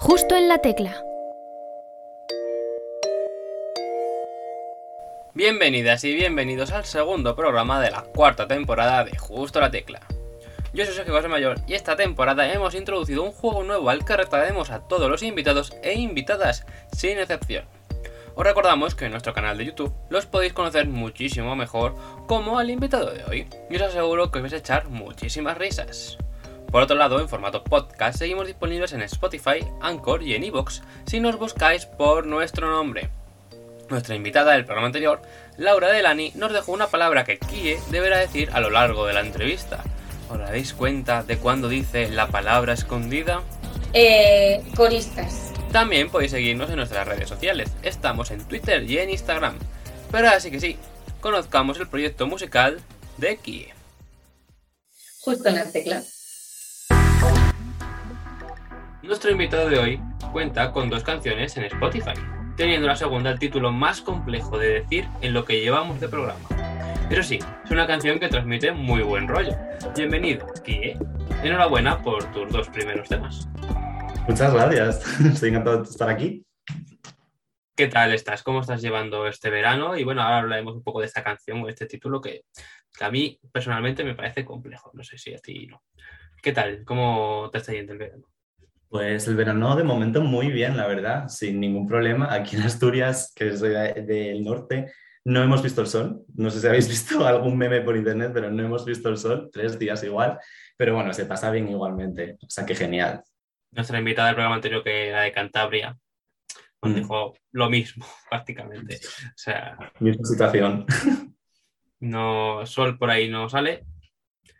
[0.00, 1.02] Justo en la tecla.
[5.34, 10.00] Bienvenidas y bienvenidos al segundo programa de la cuarta temporada de Justo la Tecla.
[10.72, 14.16] Yo soy Sergio José Mayor y esta temporada hemos introducido un juego nuevo al que
[14.16, 16.64] retrataremos a todos los invitados e invitadas,
[16.96, 17.64] sin excepción.
[18.36, 21.96] Os recordamos que en nuestro canal de YouTube los podéis conocer muchísimo mejor
[22.28, 26.18] como al invitado de hoy y os aseguro que os vais a echar muchísimas risas.
[26.70, 31.18] Por otro lado, en formato podcast seguimos disponibles en Spotify, Anchor y en Evox si
[31.18, 33.08] nos buscáis por nuestro nombre.
[33.88, 35.22] Nuestra invitada del programa anterior,
[35.56, 39.20] Laura Delani, nos dejó una palabra que Kie deberá decir a lo largo de la
[39.20, 39.82] entrevista.
[40.28, 43.40] ¿Os dais cuenta de cuándo dice la palabra escondida?
[43.94, 45.54] Eh, coristas.
[45.72, 47.70] También podéis seguirnos en nuestras redes sociales.
[47.82, 49.58] Estamos en Twitter y en Instagram.
[50.12, 50.76] Pero así que sí,
[51.20, 52.78] conozcamos el proyecto musical
[53.16, 53.72] de Kie.
[55.22, 56.02] Justo en la tecla.
[59.02, 60.00] Nuestro invitado de hoy
[60.32, 62.14] cuenta con dos canciones en Spotify,
[62.56, 66.40] teniendo la segunda el título más complejo de decir en lo que llevamos de programa.
[67.08, 69.56] Pero sí, es una canción que transmite muy buen rollo.
[69.94, 70.98] Bienvenido, Kie.
[71.44, 73.48] Enhorabuena por tus dos primeros temas.
[74.26, 76.44] Muchas gracias, estoy encantado de estar aquí.
[77.76, 78.42] ¿Qué tal estás?
[78.42, 79.96] ¿Cómo estás llevando este verano?
[79.96, 82.42] Y bueno, ahora hablaremos un poco de esta canción o este título que,
[82.98, 84.90] que a mí personalmente me parece complejo.
[84.92, 85.84] No sé si a ti no.
[86.42, 86.82] ¿Qué tal?
[86.84, 88.26] ¿Cómo te está yendo el verano?
[88.88, 92.32] Pues el verano de momento muy bien, la verdad, sin ningún problema.
[92.32, 94.92] Aquí en Asturias, que soy de- del norte,
[95.24, 96.22] no hemos visto el sol.
[96.34, 96.88] No sé si habéis
[97.20, 100.38] visto algún meme por internet, pero no hemos visto el sol, tres días igual.
[100.76, 102.38] Pero bueno, se pasa bien igualmente.
[102.42, 103.22] O sea, que genial.
[103.72, 105.98] Nuestra invitada del programa anterior, que era de Cantabria,
[106.80, 106.94] nos Mm.
[106.94, 108.96] dijo lo mismo, prácticamente.
[108.96, 110.86] O sea, Misma situación.
[112.00, 113.84] no sol por ahí no sale.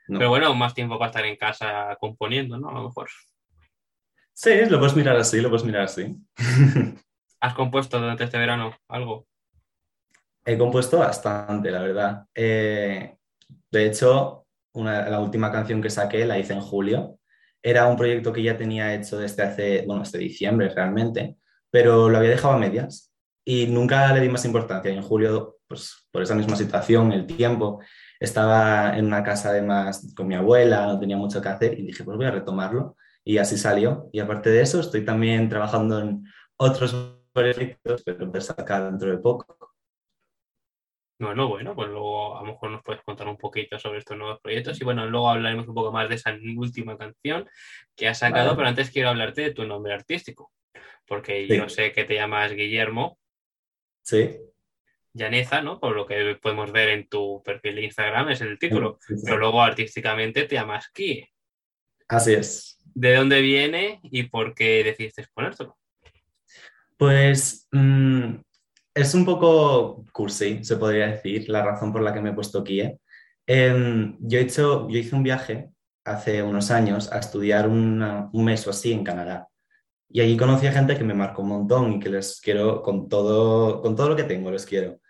[0.09, 0.19] No.
[0.19, 2.69] Pero bueno, más tiempo para estar en casa componiendo, ¿no?
[2.71, 3.09] A lo mejor.
[4.41, 6.17] Sí, lo puedes mirar así, lo puedes mirar así.
[7.41, 9.27] ¿Has compuesto durante este verano algo?
[10.45, 12.25] He compuesto bastante, la verdad.
[12.37, 13.17] Eh,
[13.69, 17.19] de hecho, una- la última canción que saqué la hice en julio.
[17.61, 21.37] Era un proyecto que ya tenía hecho desde hace, bueno, desde diciembre realmente,
[21.69, 23.13] pero lo había dejado a medias
[23.45, 24.93] y nunca le di más importancia.
[24.93, 27.81] Y en julio, pues por esa misma situación, el tiempo,
[28.21, 32.05] estaba en una casa además con mi abuela, no tenía mucho que hacer y dije,
[32.05, 32.95] pues voy a retomarlo.
[33.29, 34.09] Y así salió.
[34.11, 36.25] Y aparte de eso, estoy también trabajando en
[36.57, 39.55] otros proyectos, pero voy a sacar dentro de poco.
[41.21, 44.41] Bueno, bueno, pues luego a lo mejor nos puedes contar un poquito sobre estos nuevos
[44.41, 47.47] proyectos y bueno, luego hablaremos un poco más de esa última canción
[47.95, 48.57] que has sacado, Vale.
[48.57, 50.51] pero antes quiero hablarte de tu nombre artístico,
[51.07, 51.55] porque Sí.
[51.57, 53.19] yo sé que te llamas Guillermo
[54.05, 54.39] Sí.
[55.13, 55.79] Llaneza, ¿no?
[55.81, 59.23] Por lo que podemos ver en tu perfil de Instagram es el título, Sí, sí.
[59.27, 61.29] pero luego artísticamente te llamas Kie.
[62.09, 62.78] Así es.
[62.99, 65.79] ¿De dónde viene y por qué decidiste ponértelo?
[66.97, 68.39] Pues mm,
[68.93, 72.65] es un poco cursi, se podría decir, la razón por la que me he puesto
[72.65, 72.99] Kie.
[73.47, 75.71] Em, yo, he hecho, yo hice un viaje
[76.05, 79.49] hace unos años a estudiar un mes o así en Canadá.
[80.09, 83.09] Y allí conocí a gente que me marcó un montón y que les quiero con
[83.09, 85.01] todo, con todo lo que tengo, les quiero.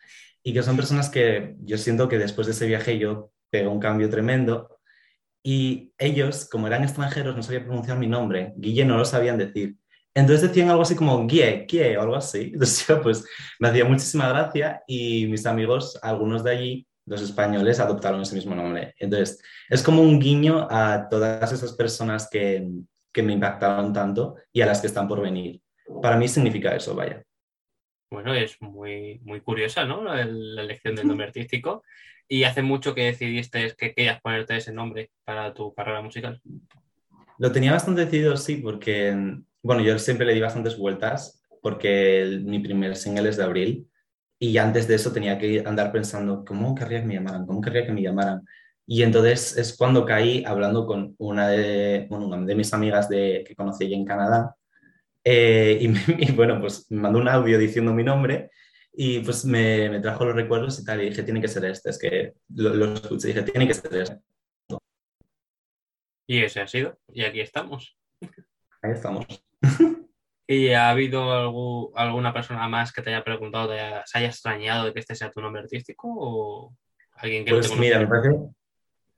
[0.43, 3.81] Y que son personas que yo siento que después de ese viaje yo pegué un
[3.81, 4.78] cambio tremendo.
[5.43, 8.53] Y ellos, como eran extranjeros, no sabían pronunciar mi nombre.
[8.57, 9.77] Guille no lo sabían decir.
[10.15, 12.51] Entonces decían algo así como Guie, Kie o algo así.
[12.53, 13.25] Entonces yo, pues
[13.61, 18.55] me hacía muchísima gracia y mis amigos, algunos de allí, los españoles, adoptaron ese mismo
[18.55, 18.95] nombre.
[18.99, 22.69] Entonces es como un guiño a todas esas personas que,
[23.13, 25.61] que me impactaron tanto y a las que están por venir.
[26.03, 27.23] Para mí significa eso, vaya.
[28.11, 30.03] Bueno, es muy, muy curiosa, ¿no?
[30.03, 31.85] La, la elección del nombre artístico.
[32.29, 36.41] ¿Y hace mucho que decidiste que querías ponerte ese nombre para tu carrera musical?
[37.39, 39.17] Lo tenía bastante decidido, sí, porque,
[39.63, 43.89] bueno, yo siempre le di bastantes vueltas porque mi primer single es de abril
[44.39, 47.47] y antes de eso tenía que andar pensando, ¿cómo querría que me llamaran?
[47.47, 48.43] ¿Cómo querría que me llamaran?
[48.87, 53.45] Y entonces es cuando caí hablando con una de, bueno, una de mis amigas de,
[53.47, 54.55] que conocí allí en Canadá
[55.25, 58.51] eh, y, me- y, bueno, pues me mandó un audio diciendo mi nombre
[59.01, 61.91] y pues me, me trajo los recuerdos y tal y dije, tiene que ser este,
[61.91, 64.19] es que lo, lo escuché y dije, tiene que ser este.
[66.27, 66.99] Y ese ha sido.
[67.13, 67.97] Y aquí estamos.
[68.83, 69.25] Ahí estamos.
[70.49, 74.29] ¿Y ha habido algú- alguna persona más que te haya preguntado, te haya- se haya
[74.29, 76.09] extrañado de que este sea tu nombre artístico?
[76.19, 76.75] ¿O
[77.15, 78.31] alguien que no Pues te mira, me parece,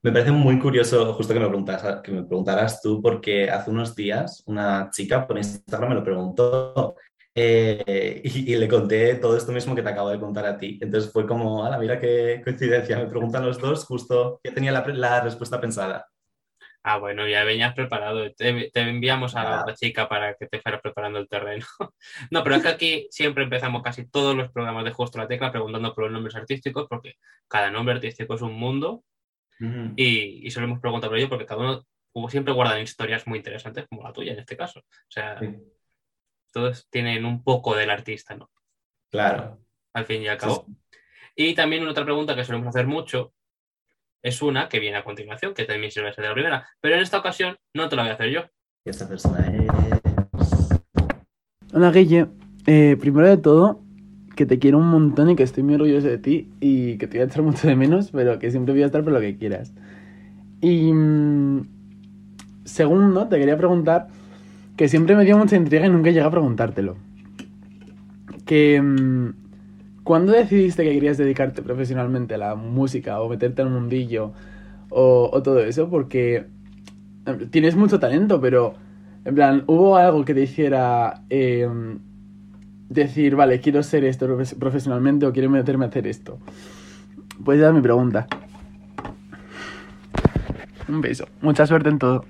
[0.03, 3.95] me parece muy curioso justo que me, preguntas, que me preguntaras tú, porque hace unos
[3.95, 6.95] días una chica por Instagram me lo preguntó
[7.35, 10.79] eh, y, y le conté todo esto mismo que te acabo de contar a ti.
[10.81, 14.85] Entonces fue como, ala, mira qué coincidencia, me preguntan los dos justo, ya tenía la,
[14.87, 16.07] la respuesta pensada.
[16.83, 18.31] Ah, bueno, ya venías preparado.
[18.33, 19.61] Te, te enviamos a la Ah.
[19.61, 21.65] otra chica para que te fueras preparando el terreno.
[22.31, 25.51] No, pero es que aquí siempre empezamos casi todos los programas de Justo la Tecla
[25.51, 27.13] preguntando por los nombres artísticos, porque
[27.47, 29.03] cada nombre artístico es un mundo
[29.59, 29.93] Ujú.
[29.95, 31.83] y, y solemos preguntar por ello porque cada uno
[32.13, 34.79] como siempre guardan historias muy interesantes, como la tuya en este caso.
[34.79, 35.47] O sea, Sí,
[36.51, 38.49] todos tienen un poco del artista, ¿no?
[39.09, 39.57] claro.
[39.93, 40.65] Al fin y al Sí, cabo.
[41.35, 43.33] Y también una otra pregunta que solemos hacer mucho
[44.23, 47.01] es una que viene a continuación, que también sirve ser de la primera, pero en
[47.01, 48.41] esta ocasión no te la voy a hacer yo.
[48.85, 49.67] Y esta persona es.
[51.73, 52.27] Hola Guille,
[52.67, 53.81] Eh, primero de todo,
[54.35, 57.17] que te quiero un montón y que estoy muy orgulloso de ti y que te
[57.17, 59.35] voy a echar mucho de menos, pero que siempre voy a estar por lo que
[59.37, 59.73] quieras.
[60.61, 61.67] Y mm,
[62.65, 64.07] segundo, te quería preguntar,
[64.81, 66.95] que siempre me dio mucha intriga y nunca llegué a preguntártelo.
[68.47, 69.29] Que, mm,
[70.03, 74.33] ¿cuándo decidiste que querías dedicarte profesionalmente a la música o meterte un mundillo
[74.89, 75.87] o, todo eso?
[75.87, 76.47] Porque
[77.27, 78.73] eh, tienes mucho talento, pero
[79.23, 81.69] en plan, ¿hubo algo que te hiciera eh,
[82.89, 86.39] decir, vale, quiero ser esto profes- profesionalmente o quiero meterme a hacer esto?
[87.45, 88.25] Pues esa es mi pregunta.
[90.87, 91.27] Un beso.
[91.39, 92.25] Mucha suerte en todo.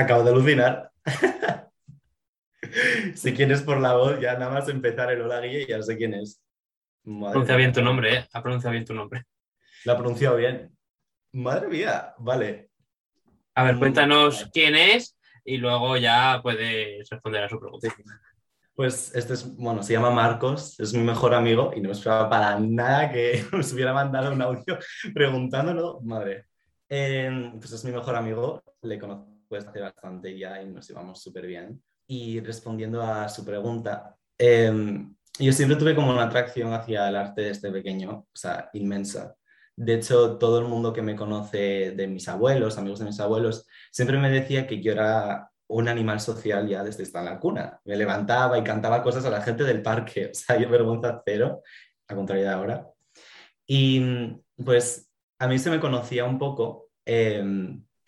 [0.00, 0.90] Acabo de alucinar.
[3.16, 6.14] Si quieres por la voz, ya nada más empezar el hola Guille, ya sé quién
[6.14, 6.40] es.
[7.02, 8.28] Madre Pronuncia bien tu nombre, ¿eh?
[8.32, 9.24] Ha pronunciado bien tu nombre.
[9.84, 10.70] Lo ha pronunciado bien.
[11.32, 12.70] Madre mía, vale.
[13.56, 14.50] A ver, Mm, cuéntanos vale.
[14.52, 17.88] quién es y luego ya puedes responder a su pregunta.
[18.74, 22.28] Pues este es, bueno, se llama Marcos, es mi mejor amigo y no me esperaba
[22.30, 24.78] para nada que nos hubiera mandado un audio
[25.12, 26.00] preguntándolo.
[26.02, 26.46] Madre.
[26.88, 31.22] Eh, pues es mi mejor amigo, le conozco desde hace bastante ya y nos llevamos
[31.22, 31.82] súper bien.
[32.06, 34.72] Y respondiendo a su pregunta, eh,
[35.38, 39.36] yo siempre tuve como una atracción hacia el arte desde pequeño, o sea, inmensa.
[39.76, 43.66] De hecho, todo el mundo que me conoce de mis abuelos, amigos de mis abuelos,
[43.90, 47.80] siempre me decía que yo era un animal social ya desde estar en la cuna.
[47.84, 51.62] Me levantaba y cantaba cosas a la gente del parque, o sea, yo vergüenza cero,
[52.08, 52.86] a contrario de ahora.
[53.66, 54.02] Y
[54.62, 55.08] pues
[55.38, 57.42] a mí se me conocía un poco eh,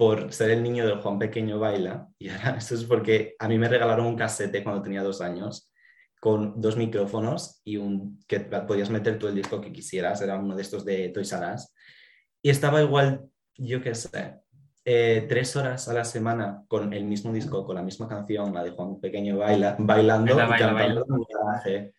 [0.02, 3.56] por ser el niño del Juan Pequeño Baila, y ahora eso es porque a mí
[3.56, 5.70] me regalaron un casete cuando tenía dos años
[6.18, 10.56] con dos micrófonos y un que podías meter tú el disco que quisieras, era uno
[10.56, 11.72] de estos de Toys R Us.
[12.42, 14.40] Y estaba igual, yo qué sé,
[14.84, 18.64] eh, tres horas a la semana con el mismo disco, con la misma canción, la
[18.64, 21.94] de Juan Pequeño Baila, bailando Baila, y baila, cantando en mi garaje.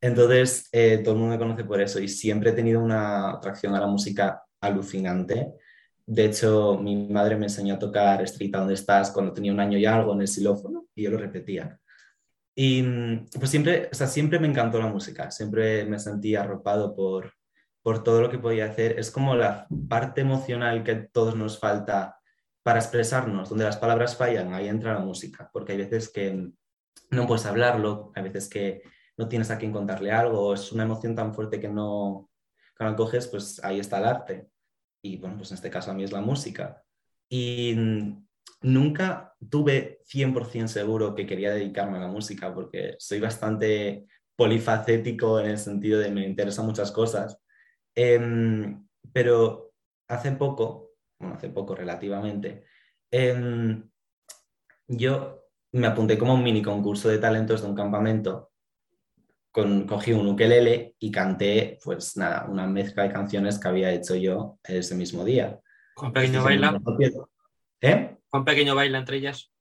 [0.00, 3.74] Entonces, eh, todo el mundo me conoce por eso y siempre he tenido una atracción
[3.74, 5.54] a la música alucinante.
[6.06, 9.78] De hecho, mi madre me enseñó a tocar Estrita donde estás cuando tenía un año
[9.78, 11.78] y algo en el xilófono y yo lo repetía.
[12.54, 16.94] Y mm, pues siempre, o sea, siempre me encantó la música, siempre me sentí arropado
[16.94, 17.32] por,
[17.82, 18.98] por todo lo que podía hacer.
[18.98, 22.18] Es como la parte emocional que a todos nos falta
[22.62, 26.52] para expresarnos, donde las palabras fallan, ahí entra la música, porque hay veces que
[27.10, 28.82] no puedes hablarlo, hay veces que
[29.16, 32.30] no tienes a quien contarle algo, es una emoción tan fuerte que no,
[32.76, 34.48] que no coges, pues ahí está el arte.
[35.02, 36.82] Y bueno, pues en este caso a mí es la música.
[37.28, 38.26] Y mm,
[38.62, 44.06] nunca tuve 100% seguro que quería dedicarme a la música porque soy bastante
[44.36, 47.38] polifacético en el sentido de me interesan muchas cosas.
[47.94, 49.74] Em, pero
[50.08, 52.64] hace poco, bueno, hace poco relativamente,
[53.10, 53.88] em,
[54.88, 58.51] yo me apunté como a un mini concurso de talentos de un campamento.
[59.52, 64.16] Con, cogí un ukelele y canté, pues nada, una mezcla de canciones que había hecho
[64.16, 65.60] yo ese mismo día.
[65.94, 66.80] Juan Pequeño baila.
[67.80, 68.16] ¿Eh?
[68.28, 69.52] Juan Pequeño baila entre ellas.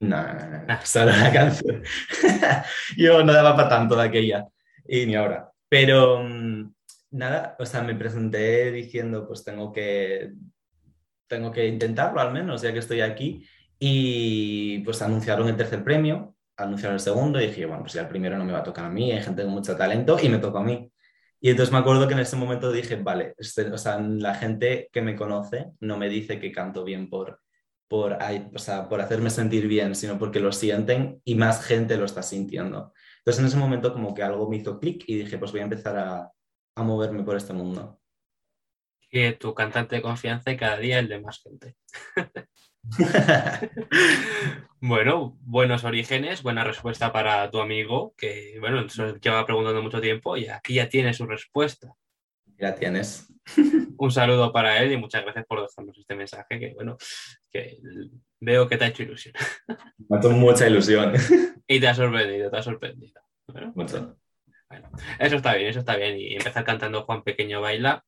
[0.00, 1.82] No, no, no, no, solo la canción.
[2.96, 4.48] Yo no daba para tanto de aquella,
[4.86, 5.52] y ni ahora.
[5.68, 6.72] Pero mm,
[7.12, 10.32] nada, o sea, me presenté diciendo, pues tengo que,
[11.26, 13.46] tengo que intentarlo al menos, ya que estoy aquí.
[13.78, 18.08] Y pues anunciaron el tercer premio, anunciaron el segundo, y dije, bueno, pues ya el
[18.08, 20.38] primero no me va a tocar a mí, hay gente con mucho talento, y me
[20.38, 20.90] tocó a mí.
[21.40, 24.88] Y entonces me acuerdo que en ese momento dije, vale, este- o sea, la gente
[24.92, 27.40] que me conoce no me dice que canto bien por,
[27.88, 28.18] por,
[28.54, 32.22] o sea, por hacerme sentir bien, sino porque lo sienten y más gente lo está
[32.22, 32.92] sintiendo.
[33.18, 35.64] Entonces en ese momento como que algo me hizo clic y dije, pues voy a
[35.64, 36.30] empezar a,
[36.76, 38.00] a moverme por este mundo.
[39.10, 41.74] Que tu cantante de confianza y cada día el de más gente.
[44.82, 50.38] Bueno, buenos orígenes, buena respuesta para tu amigo, que bueno, se lleva preguntando mucho tiempo
[50.38, 51.92] y aquí ya tiene su respuesta.
[52.56, 53.30] ya tienes.
[53.98, 56.96] Un saludo para él y muchas gracias por dejarnos este mensaje, que bueno,
[57.50, 57.78] que
[58.40, 59.34] veo que te ha hecho ilusión.
[60.08, 61.12] Me ha hecho mucha ilusión.
[61.66, 63.20] Y te ha sorprendido, te ha sorprendido.
[63.46, 64.16] Bueno, Mucho.
[65.18, 66.16] eso está bien, eso está bien.
[66.18, 68.02] Y empezar cantando Juan Pequeño Baila,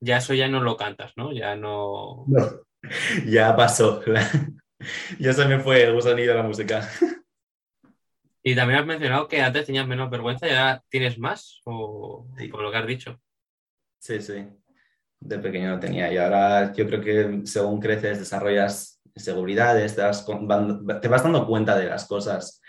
[0.00, 1.32] ya eso ya no lo cantas, ¿no?
[1.32, 2.24] Ya no.
[2.26, 2.46] No,
[3.26, 4.02] ya pasó.
[5.18, 6.88] ya se me fue el gusanillo de la música.
[8.42, 12.48] Y también has mencionado que antes tenías menos vergüenza y ahora tienes más, o Sí.
[12.48, 13.20] por lo que has dicho.
[13.98, 14.46] Sí, sí.
[15.18, 20.02] De pequeño lo tenía y ahora yo creo que según creces desarrollas seguridades, te,
[20.42, 22.60] van- te vas dando cuenta de las cosas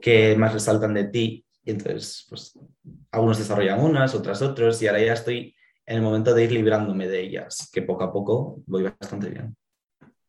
[0.00, 2.52] que más resaltan de ti y entonces pues
[3.10, 7.08] algunos desarrollan unas, otras otros y ahora ya estoy en el momento de ir librándome
[7.08, 9.56] de ellas, que poco a poco voy bastante bien.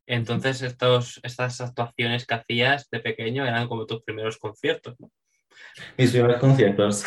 [0.08, 5.12] Entonces, estos, estas actuaciones que hacías de pequeño eran como tus primeros conciertos, ¿no?
[5.98, 7.04] Mis primeros conciertos,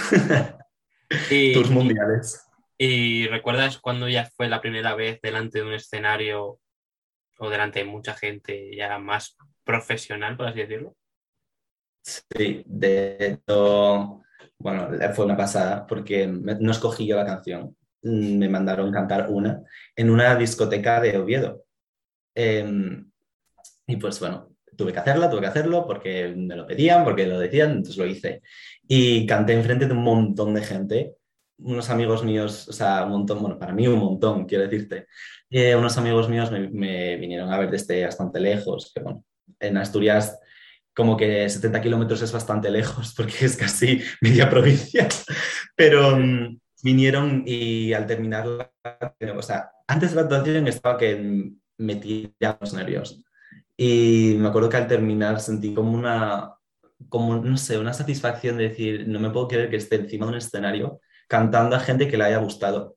[1.31, 2.45] Y, tours mundiales.
[2.77, 6.59] ¿Y recuerdas cuando ya fue la primera vez delante de un escenario
[7.39, 10.97] o delante de mucha gente ya más profesional, por así decirlo?
[12.03, 14.23] Sí, de hecho,
[14.59, 19.63] bueno, fue una pasada porque no escogí yo la canción, Mm, me mandaron cantar una
[19.97, 21.65] en una discoteca de Oviedo.
[22.41, 23.11] Em,
[23.89, 27.41] y pues bueno, tuve que hacerla, tuve que hacerlo porque me lo pedían, porque lo
[27.41, 28.43] decían, entonces lo hice.
[28.87, 31.17] Y canté enfrente de un montón de gente,
[31.59, 35.09] unos amigos míos, o sea, un montón, bueno, para mí un montón, quiero decirte.
[35.51, 39.25] Eh, unos amigos míos me, me vinieron a ver desde bastante lejos, que bueno,
[39.59, 40.39] en Asturias
[40.95, 45.09] como que 70 kilómetros es bastante lejos porque es casi media provincia,
[45.75, 48.73] pero mm, vinieron y al terminar la,
[49.37, 53.23] o sea, antes de la actuación estaba que me tiraba los nervios
[53.77, 56.55] y me acuerdo que al terminar sentí como una,
[57.09, 60.33] como, no sé, una satisfacción de decir, no me puedo creer que esté encima de
[60.33, 62.97] un escenario cantando a gente que le haya gustado.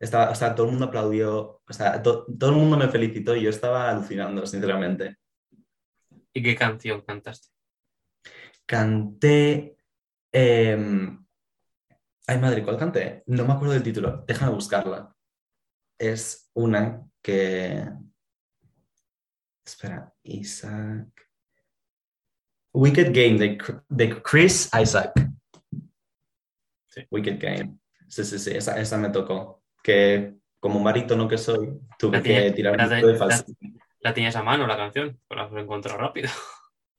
[0.00, 3.34] Estaba, o sea, todo el mundo aplaudió, o sea, to- todo el mundo me felicitó
[3.36, 5.16] y yo estaba alucinando, sinceramente.
[6.34, 7.48] ¿Y qué canción cantaste?
[8.66, 9.76] Canté.
[10.32, 11.24] em,
[12.26, 13.22] Ay, madre, ¿cuál canté?
[13.26, 14.22] No me acuerdo del título.
[14.26, 15.14] Déjame buscarla.
[15.98, 17.88] Es una que.
[19.68, 21.08] Espera, Isaac.
[22.72, 23.58] Wicked Game de,
[23.88, 25.12] de Chris Isaac.
[26.86, 27.02] Sí.
[27.10, 27.76] Wicked Game.
[28.08, 29.62] Sí, sí, sí, esa, esa me tocó.
[29.82, 33.18] Que como barítono que soy, tuve La que tirar la un te- poco de la-
[33.18, 33.72] falsete.
[34.00, 35.20] ¿La tenías a mano la canción?
[35.28, 36.30] La has encontrado rápido.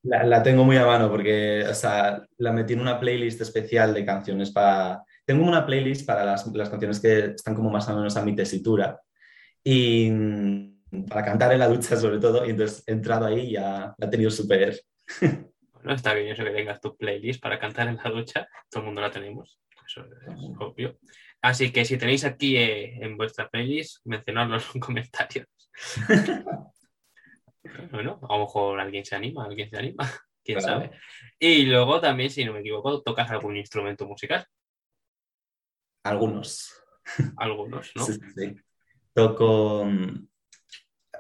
[0.03, 3.93] La, la tengo muy a mano porque, o sea, la metí en una playlist especial
[3.93, 5.03] de canciones para...
[5.25, 8.35] Tengo una playlist para las, las canciones que están como más o menos a mi
[8.35, 9.01] tesitura
[9.63, 10.68] y mm,
[11.07, 14.07] para cantar en la ducha sobre todo, y entonces he entrado ahí y ya la
[14.07, 14.81] he tenido súper...
[15.73, 18.47] Bueno, está bien eso que tengas tu playlist para cantar en la ducha.
[18.69, 19.59] Todo el mundo la tenemos.
[19.87, 20.97] Eso es obvio.
[21.41, 25.47] Así que si tenéis aquí eh, en vuestra playlist, mencionadlo en comentarios.
[27.91, 30.09] Bueno, a lo mejor alguien se anima, alguien se anima,
[30.43, 30.81] quién Claro.
[30.81, 30.91] sabe.
[31.39, 34.45] Y luego también, si no me equivoco, tocas algún instrumento musical,
[36.03, 36.73] Algunos.
[37.37, 38.03] algunos, ¿no?
[38.05, 38.55] Sí, sí, sí.
[39.13, 40.28] Toco, mm,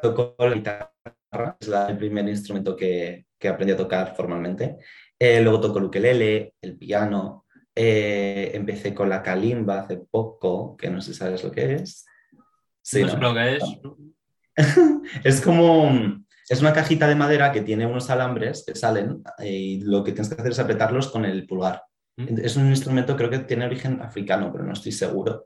[0.01, 4.77] toco la guitarra, es el primer instrumento que, que aprendí a tocar formalmente.
[5.17, 7.45] Eh, luego toco el ukelele, el piano.
[7.75, 12.05] Eh, empecé con la kalimba hace poco, que no sé si sabes lo que es.
[12.81, 13.63] Sí, no lo que es.
[15.23, 15.89] Es como,
[16.49, 20.11] es una cajita de madera que tiene unos alambres que salen eh, y lo que
[20.11, 21.83] tienes que hacer es apretarlos con el pulgar.
[22.17, 22.39] ¿Mm?
[22.43, 25.45] Es un instrumento, creo que tiene origen africano, pero no estoy seguro.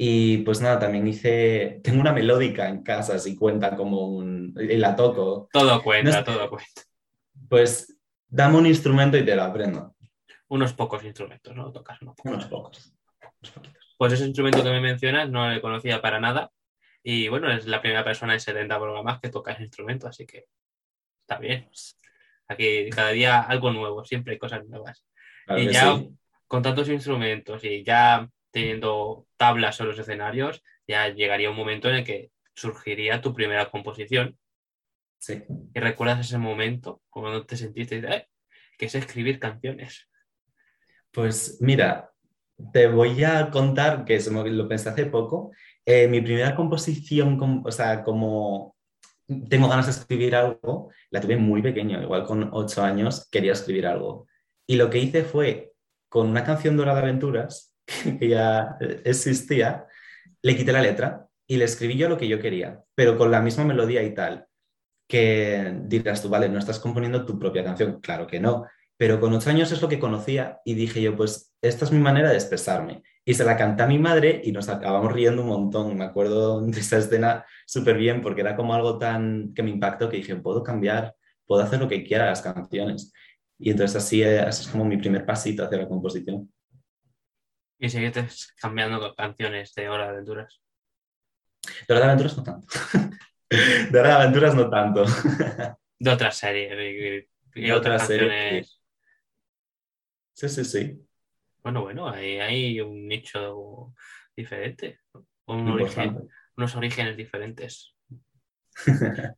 [0.00, 4.76] Y pues nada, también hice, tengo una melódica en casa, si cuenta como un, y
[4.76, 5.48] la toco.
[5.52, 6.82] Todo cuenta, No todo cuenta.
[7.48, 9.96] Pues dame un instrumento y te lo aprendo.
[10.46, 11.72] Unos pocos instrumentos, ¿no?
[11.72, 12.32] Tocas unos pocos.
[12.32, 12.92] Unos pocos.
[13.98, 16.52] Pues ese instrumento que me mencionas no le conocía para nada.
[17.02, 20.44] Y bueno, es la primera persona en 70 programas que toca ese instrumento, así que
[21.22, 21.68] está bien.
[22.46, 25.04] Aquí cada día algo nuevo, siempre hay cosas nuevas.
[25.44, 26.10] Claro y ya sí.
[26.46, 31.96] con tantos instrumentos y ya teniendo tablas en los escenarios, ya llegaría un momento en
[31.96, 34.38] el que surgiría tu primera composición.
[35.18, 35.42] Sí.
[35.74, 38.28] Y recuerdas ese momento cuando te sentiste, eh,
[38.78, 40.08] que es escribir canciones.
[41.10, 42.12] Pues mira,
[42.72, 45.52] te voy a contar que me- lo pensé hace poco.
[45.84, 48.76] Eh, mi primera composición, com- o sea, como
[49.48, 53.86] tengo ganas de escribir algo, la tuve muy pequeño, igual con ocho años quería escribir
[53.86, 54.26] algo.
[54.66, 55.72] Y lo que hice fue,
[56.08, 57.74] con una canción Dorada Aventuras,
[58.18, 59.86] que ya existía,
[60.42, 63.40] le quité la letra y le escribí yo lo que yo quería, pero con la
[63.40, 64.46] misma melodía y tal.
[65.08, 67.98] Que dirás tú, vale, no estás componiendo tu propia canción.
[68.00, 68.66] Claro que no,
[68.98, 71.98] pero con ocho años es lo que conocía y dije yo, pues esta es mi
[71.98, 73.02] manera de expresarme.
[73.24, 75.96] Y se la canté a mi madre y nos acabamos riendo un montón.
[75.96, 80.08] Me acuerdo de esa escena súper bien porque era como algo tan que me impactó
[80.08, 81.14] que dije, puedo cambiar,
[81.46, 83.12] puedo hacer lo que quiera las canciones.
[83.58, 86.50] Y entonces así es como mi primer pasito hacia la composición.
[87.78, 90.60] Y sigues cambiando canciones de Hora de Aventuras.
[91.86, 92.66] De Hora de Aventuras no tanto.
[93.90, 95.04] De Hora de Aventuras no tanto.
[95.98, 98.80] De otras series y, De otras otras series, canciones.
[100.34, 101.08] Sí, sí, sí.
[101.62, 103.94] Bueno, bueno, hay un nicho
[104.36, 105.00] diferente.
[105.46, 106.34] Un origen, Importante.
[106.56, 107.94] unos orígenes diferentes.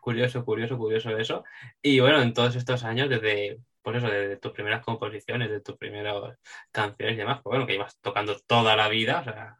[0.00, 1.44] Curioso, curioso, curioso eso.
[1.80, 5.76] Y bueno, en todos estos años, desde, pues eso, desde tus primeras composiciones, de tus
[5.76, 6.38] primeras
[6.70, 9.58] canciones y demás, pues bueno, que ibas tocando toda la vida, o sea,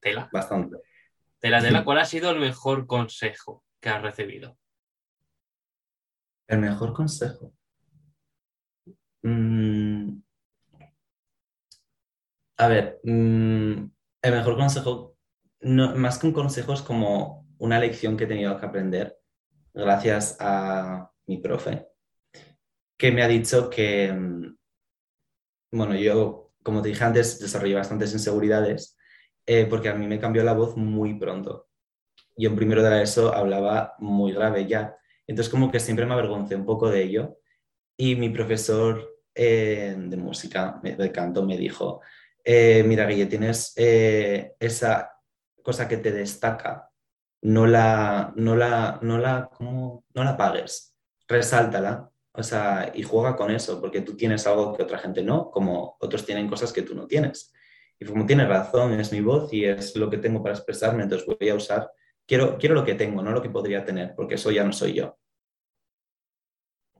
[0.00, 0.28] tela.
[0.32, 0.78] Bastante.
[1.38, 4.56] Tela, tela, ¿cuál ha sido el mejor consejo que has recibido?
[6.46, 7.52] El mejor consejo.
[9.22, 10.20] Mm,
[12.56, 13.90] A ver, mm,
[14.22, 15.16] el mejor consejo,
[15.60, 19.18] no, más que un consejo, es como una lección que he tenido que aprender
[19.72, 21.88] gracias a mi profe,
[22.96, 24.56] que me ha dicho que, mm,
[25.72, 28.96] bueno, yo, como te dije antes, desarrollé bastantes inseguridades
[29.46, 31.68] eh, porque a mí me cambió la voz muy pronto.
[32.36, 34.96] Yo en primero de ESO hablaba muy grave ya,
[35.26, 37.38] entonces como que siempre me avergoncé un poco de ello.
[37.96, 42.00] Y mi profesor eh, de música, de canto, me dijo,
[42.42, 45.12] eh, mira, Guille, tienes esa
[45.62, 46.90] cosa que te destaca,
[47.42, 50.96] no la, no la, no la, no la pagues,
[51.28, 55.50] resáltala, o sea, y juega con eso, porque tú tienes algo que otra gente no,
[55.52, 57.52] como otros tienen cosas que tú no tienes.
[57.98, 61.26] Y como tienes razón, es mi voz y es lo que tengo para expresarme, entonces
[61.26, 61.90] voy a usar,
[62.26, 64.94] quiero, quiero lo que tengo, no lo que podría tener, porque eso ya no soy
[64.94, 65.16] yo.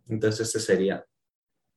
[0.07, 1.05] Entonces ese sería.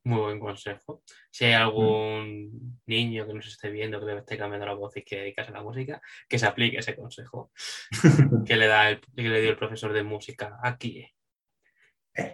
[0.04, 1.02] Muy buen consejo.
[1.32, 5.02] Si hay algún niño que nos esté viendo que le esté cambiando la voz y
[5.02, 6.00] que dedicase a la música,
[6.30, 7.52] que se aplique ese consejo
[8.46, 11.10] que le, da el, que le dio el profesor de música aquí.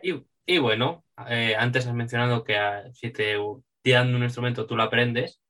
[0.01, 2.57] Y, y bueno, eh, antes has mencionado que
[2.93, 3.37] si te
[3.81, 5.41] te dan un instrumento tú lo aprendes,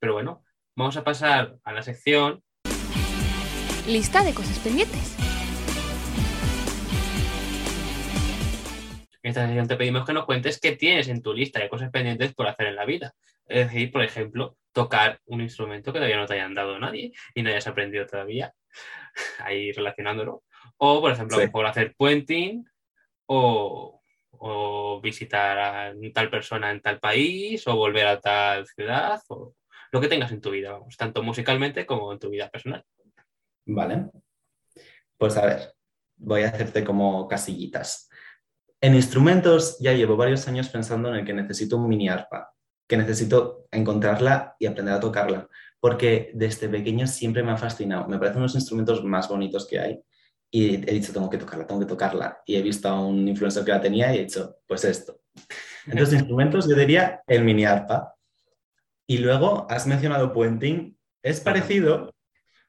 [0.00, 0.44] pero bueno,
[0.76, 2.42] vamos a pasar a la sección
[3.86, 5.16] Lista de cosas pendientes.
[9.22, 11.90] En esta sección te pedimos que nos cuentes qué tienes en tu lista de cosas
[11.90, 13.14] pendientes por hacer en la vida.
[13.46, 17.42] Es decir, por ejemplo, tocar un instrumento que todavía no te hayan dado nadie y
[17.42, 18.52] no hayas aprendido todavía,
[19.44, 20.42] ahí relacionándolo.
[20.76, 21.48] O, por ejemplo, Sí.
[21.48, 22.64] por hacer puenting
[23.28, 24.00] o,
[25.02, 29.54] visitar a tal persona en tal país o volver a tal ciudad o
[29.92, 32.84] lo que tengas en tu vida, tanto musicalmente como en tu vida personal.
[33.66, 34.10] Vale.
[35.16, 35.72] Pues a ver,
[36.16, 38.10] voy a hacerte como casillitas.
[38.80, 42.52] En instrumentos ya llevo varios años pensando en el que necesito un mini arpa,
[42.86, 45.48] que necesito encontrarla y aprender a tocarla,
[45.80, 48.08] porque desde pequeño siempre me ha fascinado.
[48.08, 50.02] Me parecen unos instrumentos más bonitos que hay
[50.50, 52.42] y he dicho, tengo que tocarla, tengo que tocarla.
[52.46, 55.20] Y he visto a un influencer que la tenía y he dicho, pues esto.
[55.86, 58.14] Entonces, instrumentos yo diría el mini arpa.
[59.06, 62.14] Y luego has mencionado puenting, es parecido,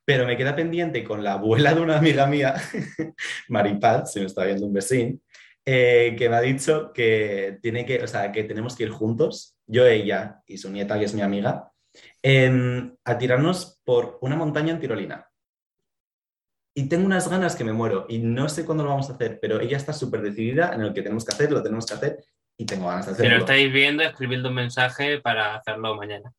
[0.05, 2.55] pero me queda pendiente con la abuela de una amiga mía,
[3.49, 5.19] Maripaz, si me está viendo un vecino,
[5.65, 9.57] eh, que me ha dicho que, tiene que, o sea, que tenemos que ir juntos,
[9.67, 11.71] yo, ella y su nieta, que es mi amiga,
[13.03, 15.28] a tirarnos por una montaña en tirolina.
[16.79, 19.37] Y tengo unas ganas que me muero y no sé cuándo lo vamos a hacer,
[19.41, 22.23] pero ella está súper decidida en lo que tenemos que hacer, lo tenemos que hacer
[22.57, 23.39] y tengo ganas de Si lo hacerlo.
[23.43, 26.31] estáis viendo, escribid un mensaje para hacerlo mañana.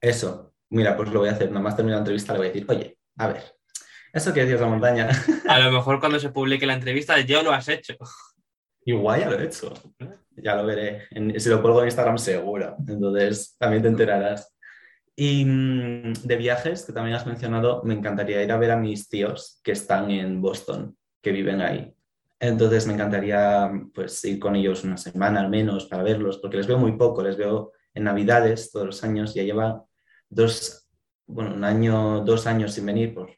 [0.00, 1.48] Eso, mira, pues lo voy a hacer.
[1.48, 3.42] Nada más terminar la entrevista le voy a decir, oye, a ver,
[4.12, 5.08] eso que decías la montaña,
[5.48, 7.94] A lo mejor cuando se publique la entrevista ya lo has hecho.
[8.84, 9.74] igual ya lo he hecho.
[10.36, 11.08] Ya lo veré.
[11.10, 12.76] En- si lo cuelgo en Instagram, seguro.
[12.86, 14.54] Entonces, también te enterarás.
[15.20, 19.08] Y mm, de viajes, que también has mencionado, me encantaría ir a ver a mis
[19.08, 21.92] tíos que están en Boston, que viven ahí.
[22.38, 26.68] Entonces, me encantaría pues, ir con ellos una semana al menos para verlos, porque les
[26.68, 27.24] veo muy poco.
[27.24, 29.34] Les veo en Navidades todos los años.
[29.34, 29.84] Ya lleva
[30.28, 30.88] dos,
[31.26, 33.32] bueno, un año, dos años sin venir por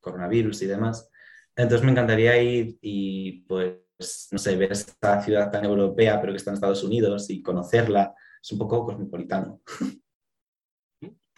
[0.00, 1.10] coronavirus y demás.
[1.54, 6.38] Entonces, me encantaría ir y, pues, no sé, ver esta ciudad tan europea, pero que
[6.38, 8.14] está en Estados Unidos y conocerla.
[8.42, 9.60] Es un poco cosmopolitano.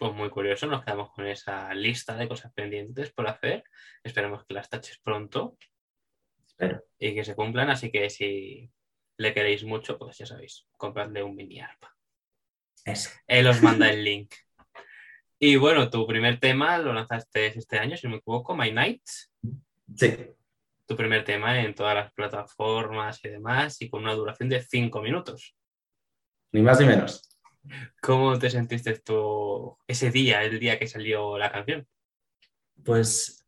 [0.03, 3.63] Pues muy curioso, nos quedamos con esa lista de cosas pendientes por hacer.
[4.03, 5.57] Esperemos que las taches pronto
[6.45, 6.83] Espero.
[6.99, 7.69] y que se cumplan.
[7.69, 8.69] Así que si
[9.15, 11.95] le queréis mucho, pues ya sabéis, compradle un mini arpa.
[12.83, 13.11] Eso.
[13.27, 14.33] Él os manda el link.
[15.39, 19.31] Y bueno, tu primer tema lo lanzaste este año, si no me equivoco, My Nights.
[19.95, 20.17] Sí,
[20.85, 25.01] Tu primer tema en todas las plataformas y demás, y con una duración de 5
[25.01, 25.55] minutos.
[26.51, 27.29] ni más ni menos.
[28.01, 31.87] ¿Cómo te sentiste tú ese día, el día que salió la canción?
[32.83, 33.45] Pues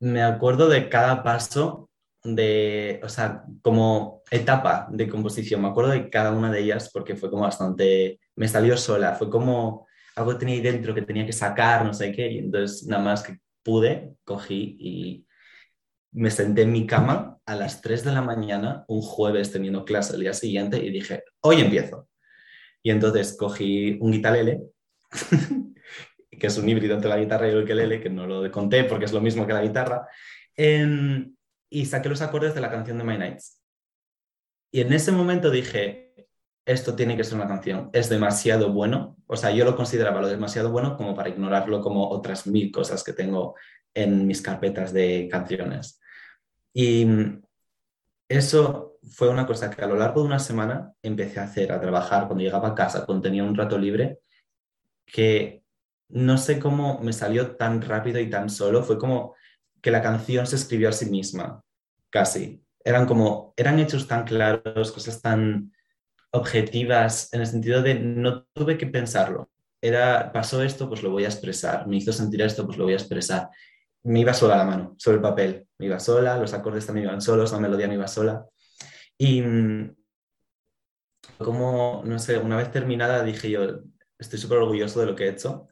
[0.00, 1.90] me acuerdo de cada paso
[2.22, 5.62] de, o sea, como etapa de composición.
[5.62, 9.28] Me acuerdo de cada una de ellas porque fue como bastante, me salió sola, fue
[9.28, 12.86] como algo que tenía ahí dentro que tenía que sacar, no sé qué, y entonces
[12.86, 15.26] nada más que pude, cogí y
[16.12, 20.14] me senté en mi cama a las 3 de la mañana, un jueves teniendo clase
[20.14, 22.08] el día siguiente, y dije, hoy empiezo.
[22.84, 24.60] Y entonces cogí un guitarrele,
[26.30, 29.06] que es un híbrido entre la guitarra y el ukelele, que no lo conté porque
[29.06, 30.06] es lo mismo que la guitarra,
[30.54, 31.34] em,
[31.70, 33.58] y saqué los acordes de la canción de My Nights.
[34.70, 36.14] Y en ese momento dije,
[36.66, 40.28] esto tiene que ser una canción, es demasiado bueno, o sea, yo lo consideraba lo
[40.28, 43.54] demasiado bueno como para ignorarlo como otras mil cosas que tengo
[43.94, 46.00] en mis carpetas de canciones.
[46.74, 47.06] Y
[48.28, 51.80] eso fue una cosa que a lo largo de una semana empecé a hacer, a
[51.80, 54.20] trabajar cuando llegaba a casa, cuando tenía un rato libre,
[55.06, 55.62] que
[56.08, 59.34] no sé cómo me salió tan rápido y tan solo, fue como
[59.80, 61.62] que la canción se escribió a sí misma,
[62.10, 62.62] casi.
[62.82, 65.72] Eran como, eran hechos tan claros, cosas tan
[66.30, 69.50] objetivas, en el sentido de no tuve que pensarlo.
[69.80, 71.86] Era, pasó esto, pues lo voy a expresar.
[71.86, 73.50] Me hizo sentir esto, pues lo voy a expresar
[74.04, 75.66] me iba sola la mano, sobre el papel.
[75.78, 78.46] Me iba sola, los acordes también iban solos, la melodía me iba sola.
[79.18, 79.96] Y mm,
[81.38, 83.80] como, no sé, una vez terminada dije yo,
[84.18, 85.68] estoy súper orgulloso de lo que he hecho,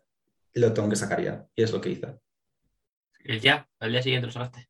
[0.54, 1.46] lo tengo que sacar ya.
[1.54, 2.18] Y es lo que hice.
[3.24, 4.68] Y ya, al día siguiente lo sacaste.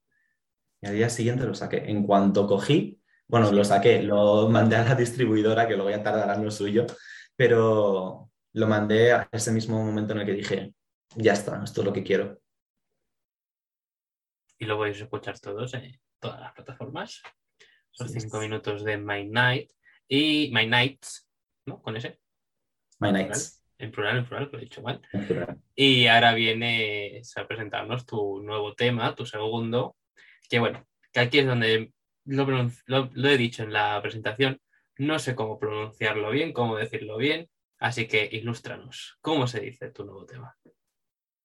[0.81, 1.90] Y al día siguiente lo saqué.
[1.90, 6.03] En cuanto cogí, bueno, lo saqué, lo mandé a la distribuidora, que lo voy a
[6.03, 6.87] tardar en lo suyo,
[7.37, 10.75] pero lo mandé a ese mismo momento en el que dije,
[11.16, 12.41] ya está, esto es lo que quiero
[14.62, 17.20] y lo podéis escuchar todos en todas las plataformas.
[17.90, 19.72] Son cinco minutos de My Night
[20.07, 21.29] y My Nights,
[21.66, 21.83] ¿no?
[21.83, 22.20] Con ese.
[23.01, 23.61] My Nights.
[23.77, 25.03] En plural, en plural, lo he dicho mal.
[25.75, 29.96] Y ahora vienes a presentarnos tu nuevo tema, tu segundo,
[30.48, 31.92] que bueno, que aquí es donde
[32.25, 34.61] lo, lo he dicho en la presentación,
[34.96, 39.18] no sé cómo pronunciarlo bien, cómo decirlo bien, así que ilústranos.
[39.20, 40.57] ¿Cómo se dice tu nuevo tema?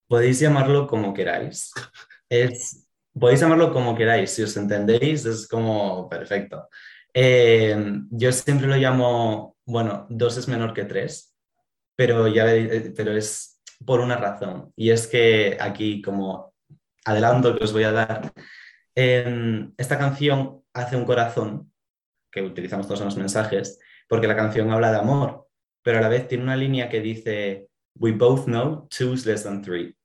[0.08, 1.74] Podéis llamarlo como queráis.
[2.30, 2.87] Es
[3.20, 6.70] podéis llamarlo como queráis, si os entendéis, es como perfecto.
[7.14, 7.76] Eh,
[8.12, 11.36] yo siempre lo llamo, bueno, dos es menor que tres,
[11.96, 16.54] pero, ya, eh, pero es por una razón, y es que aquí, como
[17.06, 18.32] adelanto que os voy a dar,
[18.96, 21.72] esta canción hace un corazón,
[22.32, 25.48] que utilizamos todos en los mensajes, porque la canción habla de amor,
[25.84, 27.68] pero a la vez tiene una línea que dice,
[28.00, 29.96] We both know two is less than three.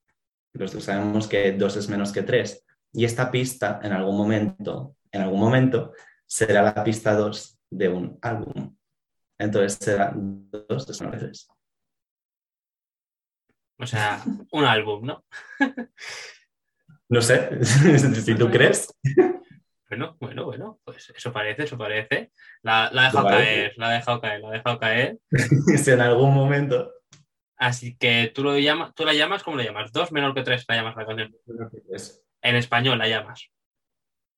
[0.54, 2.64] Nosotros sabemos que dos es menos que tres.
[2.92, 5.92] Y esta pista, en algún momento, en algún momento,
[6.26, 8.76] será la pista 2 de un álbum.
[9.38, 11.48] Entonces será dos veces.
[13.78, 15.24] O sea, un álbum, ¿no?
[17.08, 18.94] no sé, si tú crees.
[19.88, 22.30] Bueno, bueno, bueno, pues eso parece, eso parece.
[22.62, 25.18] La, ha dejado caer, la ha dejado caer, la ha dejado caer.
[25.76, 26.92] si en algún momento.
[27.56, 29.92] Así que tú lo llamas, tú la llamas, ¿cómo la llamas?
[29.92, 31.34] ¿Dos menor que tres la llamas la canción?
[32.42, 33.48] En español la llamas.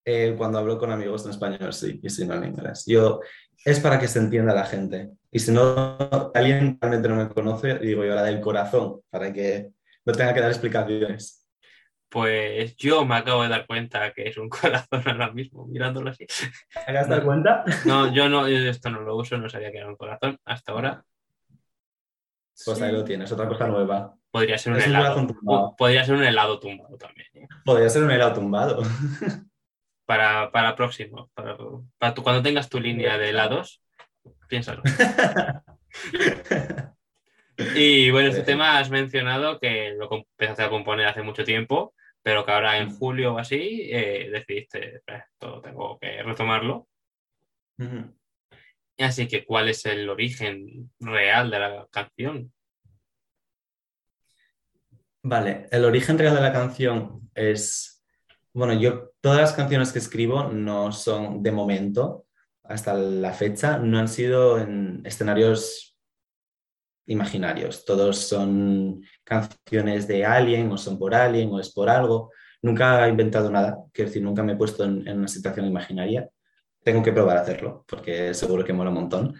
[0.04, 2.84] Eh, cuando hablo con amigos en español, sí, y si no en inglés.
[2.86, 3.20] Yo,
[3.64, 5.10] es para que se entienda la gente.
[5.30, 5.96] Y si no,
[6.34, 9.70] alguien realmente no me conoce, digo yo la del corazón, para que
[10.04, 11.48] no tenga que dar explicaciones.
[12.10, 16.26] Pues yo me acabo de dar cuenta que es un corazón ahora mismo, mirándolo así.
[16.86, 17.64] ¿Te has dado cuenta?
[17.86, 21.04] No, yo no, esto no lo uso, no sabía que era un corazón hasta ahora.
[22.64, 24.14] Pues ahí lo tienes, otra cosa nueva.
[24.34, 25.76] Podría ser un helado.
[25.78, 27.28] Podría ser un helado tumbado también.
[27.34, 27.46] ¿eh?
[27.64, 28.82] Podría ser un helado tumbado.
[30.06, 31.30] para, para próximo.
[31.34, 31.56] Para,
[31.98, 33.80] para cuando tengas tu línea de helados,
[34.48, 34.82] piénsalo.
[37.76, 42.44] y bueno, este tema has mencionado que lo empezaste a componer hace mucho tiempo, pero
[42.44, 42.98] que ahora en mm.
[42.98, 45.02] julio o así eh, decidiste,
[45.38, 46.88] todo tengo que retomarlo.
[48.98, 52.52] Así que, ¿cuál es el origen real de la canción?
[55.26, 58.04] Vale, el origen real de la canción es,
[58.52, 62.26] bueno, yo todas las canciones que escribo no son de momento,
[62.62, 65.98] hasta la fecha, no han sido en escenarios
[67.06, 72.30] imaginarios, todos son canciones de alguien o son por alguien o es por algo.
[72.60, 76.28] Nunca he inventado nada, quiero decir, nunca me he puesto en, una situación imaginaria.
[76.82, 79.34] Tengo que probar a hacerlo, porque seguro que mola un montón.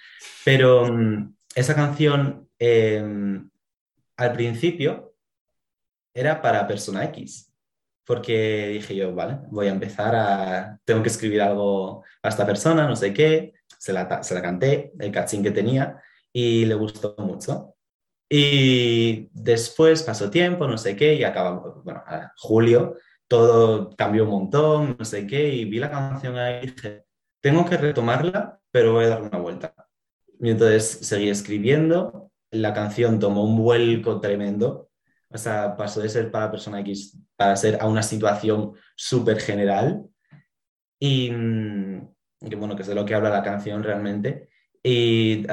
[0.46, 3.50] Pero mm, esa canción, em,
[4.16, 5.13] al principio,
[6.14, 7.52] era para persona X,
[8.06, 12.86] porque dije yo, vale, voy a empezar a, tengo que escribir algo a esta persona,
[12.86, 16.00] no sé qué, se la, se la canté, el cachín que tenía,
[16.32, 17.74] y le gustó mucho.
[18.28, 22.96] Y después pasó tiempo, no sé qué, y acabamos, bueno, a julio,
[23.28, 27.04] todo cambió un montón, no sé qué, y vi la canción ahí y dije,
[27.40, 29.74] tengo que retomarla, pero voy a dar una vuelta.
[30.40, 34.90] Y entonces seguí escribiendo, la canción tomó un vuelco tremendo,
[35.34, 40.04] O sea, pasó de ser para persona X para ser a una situación súper general.
[41.00, 42.14] Y mm,
[42.48, 44.48] que bueno, que es de lo que habla la canción realmente.
[44.80, 45.44] Y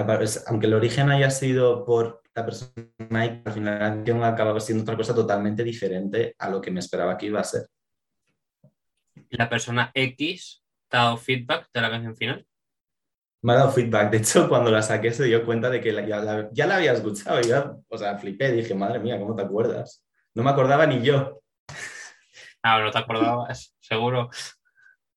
[0.45, 4.83] aunque el origen haya sido por la persona X, al final la canción acaba siendo
[4.83, 7.67] otra cosa totalmente diferente a lo que me esperaba que iba a ser.
[9.31, 12.45] ¿La persona X te ha dado feedback de la canción final?
[13.43, 14.11] Me ha dado feedback.
[14.11, 16.93] De hecho, cuando la saqué se dio cuenta de que ya, la, ya la había
[16.93, 17.39] escuchado.
[17.41, 17.51] Y
[17.87, 18.51] o sea, flipé.
[18.51, 20.05] Dije, madre mía, ¿cómo te acuerdas?
[20.33, 21.41] No me acordaba ni yo.
[22.63, 24.29] Ah, no te acordabas, seguro.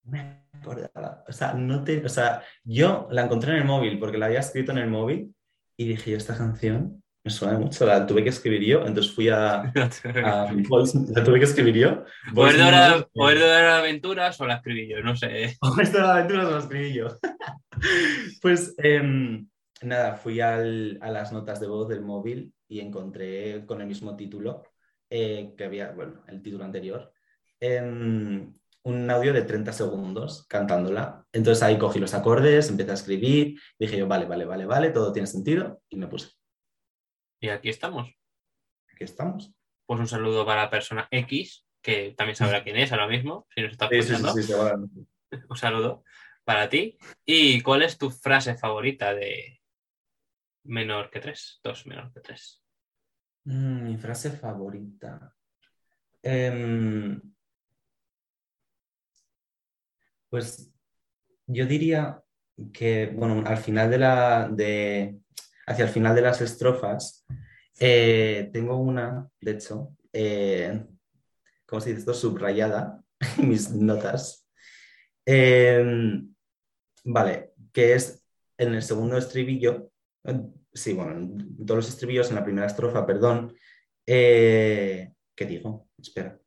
[0.04, 1.24] Me acordaba.
[1.28, 4.40] O sea, no te, o sea, yo la encontré en el móvil porque la había
[4.40, 5.34] escrito en el móvil
[5.76, 9.30] y dije, yo esta canción me suena mucho, la tuve que escribir yo, entonces fui
[9.30, 9.60] a...
[9.62, 12.04] a la tuve que escribir yo.
[12.34, 15.00] ¿Poder de, la, ¿Poder de las aventuras o la escribí yo?
[15.02, 15.56] No sé.
[15.60, 17.08] ¿Poder de las aventuras o la escribí yo?
[18.42, 19.40] pues eh,
[19.80, 24.14] nada, fui al, a las notas de voz del móvil y encontré con el mismo
[24.16, 24.62] título
[25.08, 27.10] eh, que había, bueno, el título anterior,
[27.58, 27.80] eh,
[28.82, 31.24] un audio de 30 segundos cantándola.
[31.32, 35.10] Entonces ahí cogí los acordes, empecé a escribir, dije yo, vale, vale, vale, vale, todo
[35.10, 36.28] tiene sentido y me puse.
[37.40, 38.14] Y aquí estamos.
[38.92, 39.52] Aquí estamos.
[39.86, 43.62] Pues un saludo para la persona X, que también sabrá quién es ahora mismo, si
[43.62, 44.32] nos está escuchando.
[44.32, 45.06] Sí, sí, sí,
[45.48, 46.04] un saludo
[46.44, 46.98] para ti.
[47.24, 49.60] ¿Y cuál es tu frase favorita de
[50.64, 51.60] menor que tres?
[51.62, 52.62] Dos menor que tres.
[53.44, 55.34] Mm, mi frase favorita.
[56.22, 57.20] Em,
[60.30, 60.72] pues
[61.46, 62.22] yo diría
[62.72, 65.18] que, bueno, al final de la, de,
[65.66, 67.24] hacia el final de las estrofas,
[67.80, 70.84] eh, tengo una, de hecho, eh,
[71.66, 72.14] ¿cómo se dice esto?
[72.14, 73.02] Subrayada
[73.38, 74.48] en mis notas.
[75.26, 76.34] Em,
[77.04, 78.22] vale, que es
[78.58, 79.90] en el segundo estribillo,
[80.72, 83.54] sí, bueno, en todos los estribillos, en la primera estrofa, perdón,
[84.06, 85.88] eh, ¿qué digo?
[85.98, 86.38] Espera.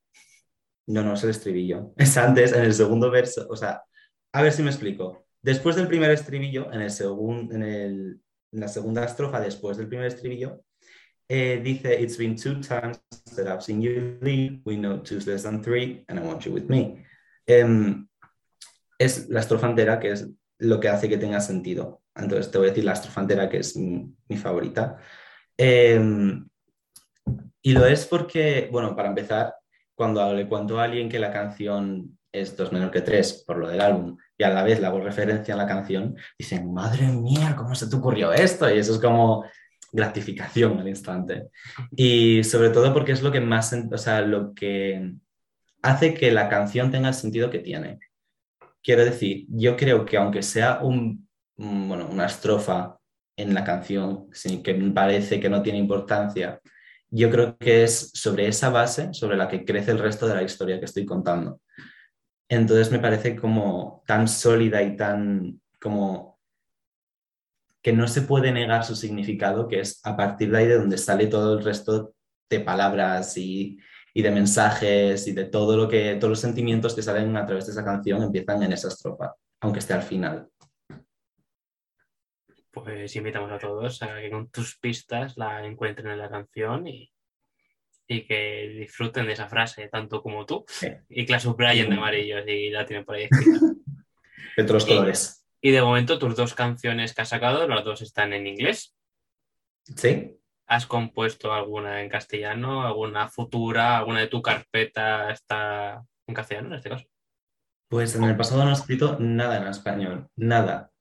[0.87, 1.93] No, no, es el estribillo.
[1.97, 3.83] Es antes, en el segundo verso, o sea,
[4.31, 5.25] a ver si me explico.
[5.41, 9.87] Después del primer estribillo, en el, segundo en el en la segunda estrofa, después del
[9.87, 10.63] primer estribillo,
[11.29, 12.99] eh, dice, It's been two times
[13.35, 16.53] that I've seen you leave, we know two's less than three, and I want you
[16.53, 17.03] with me.
[17.45, 18.07] Em,
[18.97, 20.27] es la estrofa entera que es
[20.59, 22.01] lo que hace que tenga sentido.
[22.15, 24.97] Entonces te voy a decir la estrofa entera que es mi, favorita.
[25.57, 26.47] Em,
[27.61, 29.55] y lo es porque, bueno, para empezar,
[29.95, 33.67] cuando le cuento a alguien que la canción es dos menor que tres por lo
[33.67, 37.55] del álbum y a la vez le hago referencia a la canción, dicen, madre mía,
[37.57, 38.69] ¿cómo se te ocurrió esto?
[38.73, 39.45] Y eso es como
[39.91, 41.49] gratificación al instante.
[41.95, 45.13] Y sobre todo porque es lo que más, o sea, lo que
[45.81, 47.99] hace que la canción tenga el sentido que tiene.
[48.83, 52.97] Quiero decir, yo creo que aunque sea un, bueno, una estrofa
[53.35, 56.59] en la canción, sin que me parece que no tiene importancia,
[57.09, 60.43] yo creo que es sobre esa base sobre la que crece el resto de la
[60.43, 61.61] historia que estoy contando.
[62.49, 66.39] Entonces me parece como tan sólida y tan como
[67.81, 70.97] que no se puede negar su significado, que es a partir de ahí de donde
[70.97, 72.13] sale todo el resto
[72.49, 73.79] de palabras y,
[74.13, 77.73] de mensajes y de todo lo que, todos los sentimientos que salen a través de
[77.73, 80.49] esa canción empiezan en esa estrofa, aunque esté al final.
[82.71, 87.11] Pues invitamos a todos a que con tus pistas la encuentren en la canción y,
[88.07, 90.65] y que disfruten de esa frase tanto como tú
[91.09, 93.59] y que la subrayen de amarillo y la tienen por ahí escrita.
[94.57, 95.45] de otros colores.
[95.61, 98.95] Y de momento tus dos canciones que has sacado, las dos están en inglés.
[99.95, 100.37] Sí.
[100.67, 102.85] ¿Has compuesto alguna en castellano?
[102.85, 103.97] ¿Alguna futura?
[103.97, 107.05] ¿Alguna de tu carpeta está en castellano en este caso?
[107.89, 110.91] Pues en el pasado no he escrito nada en español, nada.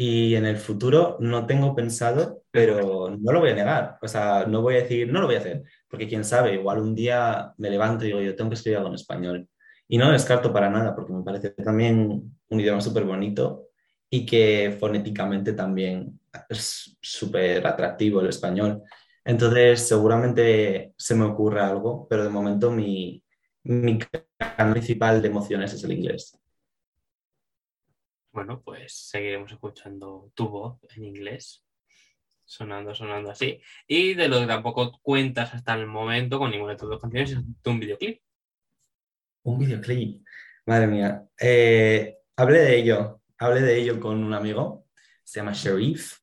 [0.00, 3.98] Y en el futuro no tengo pensado, pero no lo voy a negar.
[4.00, 6.78] O sea, no voy a decir, no lo voy a hacer, porque quién sabe, igual
[6.78, 9.48] un día me levanto y digo, yo tengo que escribir algo en español.
[9.88, 13.70] Y no lo descarto para nada, porque me parece también un idioma súper bonito
[14.08, 18.84] y que fonéticamente también es súper atractivo el español.
[19.24, 23.20] Entonces, seguramente se me ocurre algo, pero de momento mi,
[23.64, 26.38] mi canal principal de emociones es el inglés.
[28.32, 31.64] Bueno, pues seguiremos escuchando tu voz en inglés,
[32.44, 33.60] sonando, sonando así.
[33.86, 37.32] Y de lo que tampoco cuentas hasta el momento con ninguna de tus dos canciones
[37.32, 38.20] es un videoclip.
[39.42, 40.24] Un videoclip.
[40.66, 41.26] Madre mía.
[41.40, 44.86] Eh, hablé de ello, hablé de ello con un amigo,
[45.24, 46.18] se llama Sharif,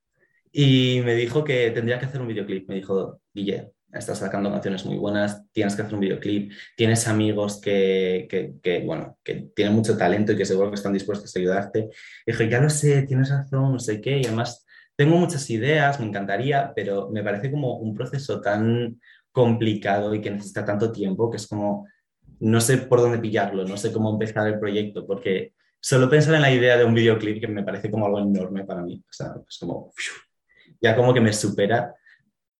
[0.51, 2.69] y me dijo que tendría que hacer un videoclip.
[2.69, 7.59] Me dijo, Guille, estás sacando canciones muy buenas, tienes que hacer un videoclip, tienes amigos
[7.61, 8.27] que,
[8.61, 11.89] que, bueno, que tienen mucho talento y que seguro que están dispuestos a ayudarte.
[12.25, 16.05] Y ya lo sé, tienes razón, no sé qué, y además tengo muchas ideas, me
[16.05, 18.99] encantaría, pero me parece como un proceso tan
[19.31, 21.87] complicado y que necesita tanto tiempo que es como,
[22.39, 26.41] no sé por dónde pillarlo, no sé cómo empezar el proyecto, porque solo pensar en
[26.41, 29.33] la idea de un videoclip que me parece como algo enorme para mí, o sea,
[29.47, 29.91] es como,
[30.81, 31.93] ya como que me supera,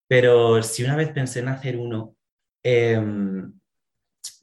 [0.08, 2.16] pero si una vez pensé en hacer uno
[2.62, 3.52] em,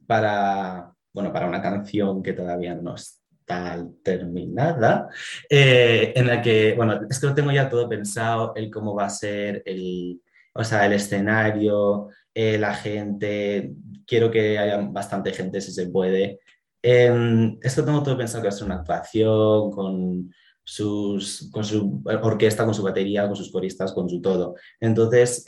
[0.08, 5.10] para, bueno, para una canción que todavía no está terminada,
[5.50, 9.06] eh, en la que, bueno, es que lo tengo ya todo pensado, el cómo va
[9.06, 10.22] a ser el,
[10.54, 13.74] o sea, el escenario, eh, la gente,
[14.06, 16.40] quiero que haya bastante gente si se puede.
[16.82, 22.02] Eh, esto tengo todo pensado que va a ser una actuación con, sus, con su
[22.06, 24.56] orquesta, con su batería, con sus coristas, con su todo.
[24.80, 25.46] Entonces,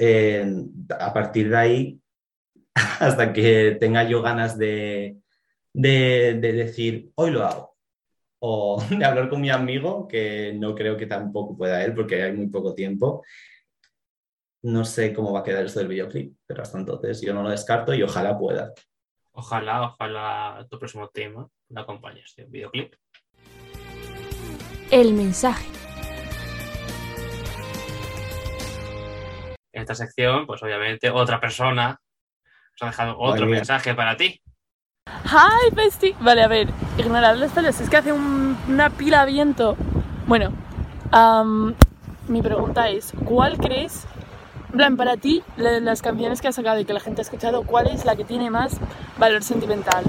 [0.99, 1.99] a partir de ahí,
[2.99, 5.17] hasta que tenga yo ganas de,
[5.73, 7.75] de, de, decir, hoy lo hago,
[8.39, 12.34] o de hablar con mi amigo, que no creo que tampoco pueda él, porque hay
[12.34, 13.23] muy poco tiempo,
[14.63, 17.49] no sé cómo va a quedar esto del videoclip, pero hasta entonces yo no lo
[17.49, 18.73] descarto y ojalá pueda.
[19.32, 22.95] Ojalá, ojalá tu próximo tema lo acompañes de un videoclip.
[24.95, 25.65] El mensaje.
[29.73, 31.99] En esta sección, pues obviamente otra persona
[32.71, 34.41] nos ha dejado otro mensaje para ti.
[35.05, 36.15] Hi, bestie.
[36.21, 39.75] Vale, a ver, ignorar los pelos, es que hace un, una pila de viento.
[40.27, 40.53] Bueno,
[41.12, 41.73] um,
[42.29, 44.08] mi pregunta es, ¿cuál crees
[44.71, 47.63] en plan, para ti, las canciones que has sacado y que la gente ha escuchado,
[47.63, 48.77] ¿cuál es la que tiene más
[49.17, 50.05] valor sentimental?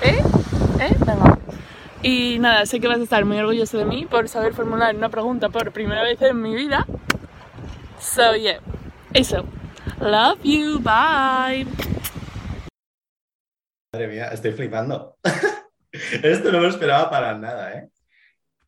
[0.00, 0.22] ¿Eh?
[0.80, 0.96] ¿Eh?
[0.98, 1.41] Venga.
[2.02, 5.08] Y nada, sé que vas a estar muy orgulloso de mí por saber formular una
[5.08, 6.86] pregunta por primera vez en mi vida.
[8.00, 8.60] So, yeah.
[9.14, 9.44] Eso.
[10.00, 10.80] Love you.
[10.80, 11.66] Bye.
[13.92, 15.18] Madre mía, estoy flipando.
[15.92, 17.90] Esto no me esperaba para nada, ¿eh?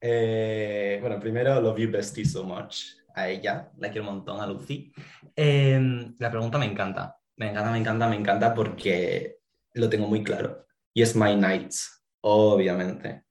[0.01, 0.99] ¿eh?
[1.01, 4.93] Bueno, primero, love you bestie so much a ella, la quiero un montón, a Lucy.
[5.35, 9.39] Em, la pregunta me encanta, me encanta, me encanta, me encanta porque
[9.73, 10.67] lo tengo muy claro.
[10.93, 13.24] Y es My Nights, obviamente.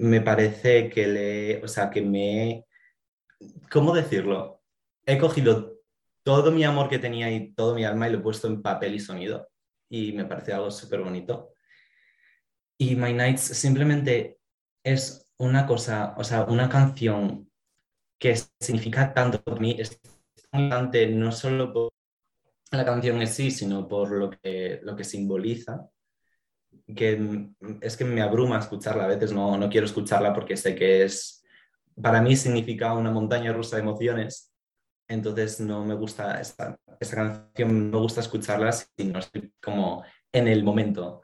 [0.00, 2.64] Me parece que le, o sea, que me,
[3.70, 4.62] ¿cómo decirlo?
[5.04, 5.78] He cogido
[6.22, 8.94] todo mi amor que tenía y todo mi alma y lo he puesto en papel
[8.94, 9.50] y sonido.
[9.90, 11.52] Y me parece algo súper bonito.
[12.78, 14.38] Y My Nights simplemente
[14.82, 17.50] es una cosa, o sea, una canción
[18.18, 20.00] que significa tanto para mí, es
[20.52, 21.92] importante no solo por
[22.70, 25.90] la canción en sí, sino por lo que, lo que simboliza,
[26.94, 27.48] que
[27.80, 31.44] es que me abruma escucharla, a veces no, no quiero escucharla porque sé que es,
[32.00, 34.52] para mí significa una montaña rusa de emociones,
[35.08, 39.18] entonces no me gusta esta, esta canción, no me gusta escucharla si no
[39.62, 41.22] como en el momento.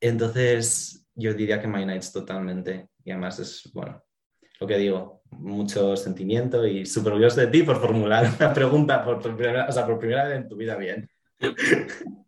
[0.00, 4.02] Entonces yo diría que My Nights totalmente, y además es, bueno,
[4.60, 9.20] lo que digo, mucho sentimiento y súper orgulloso de ti por formular una pregunta por,
[9.20, 11.08] primera, o sea, por primera vez en tu vida bien.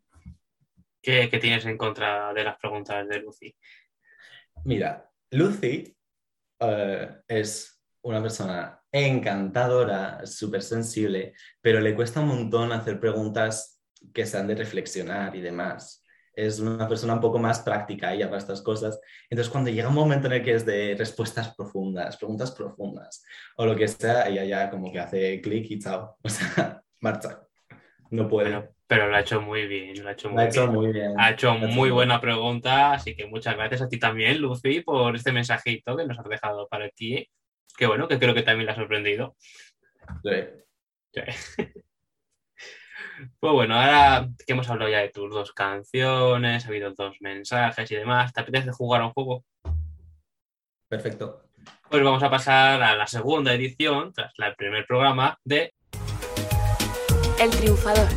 [1.00, 3.54] ¿Qué, ¿Qué, tienes en contra de las preguntas de Lucy?
[4.64, 5.96] Mira, Lucy
[6.60, 13.80] uh, es una persona encantadora, súper sensible, pero le cuesta un montón hacer preguntas
[14.12, 16.04] que sean de reflexionar y demás
[16.38, 19.00] es una persona un poco más práctica ella para estas cosas.
[19.28, 23.24] Entonces, cuando llega un momento en el que es de respuestas profundas, preguntas profundas,
[23.56, 26.16] o lo que sea, ella ya como que hace clic y chao.
[26.24, 27.47] O sea, marcha.
[28.10, 28.68] No puede.
[28.86, 30.02] Pero, lo ha hecho muy bien.
[30.02, 30.74] Lo ha hecho muy, hecho bien.
[30.74, 31.14] muy bien.
[31.18, 35.32] Ha hecho muy buena pregunta, así que muchas gracias a ti también, Lucy, por este
[35.32, 37.28] mensajito que nos has dejado para ti.
[37.76, 39.36] Que bueno, que creo que también le ha sorprendido.
[40.22, 40.30] Sí.
[41.12, 41.64] sí.
[43.40, 47.90] Pues bueno, ahora que hemos hablado ya de tus dos canciones, ha habido dos mensajes
[47.90, 49.44] y demás, ¿te apetece jugar a un juego?
[50.88, 51.48] Perfecto.
[51.90, 55.74] Pues vamos a pasar a la segunda edición, tras el primer programa, de
[57.40, 58.08] El Triunfador.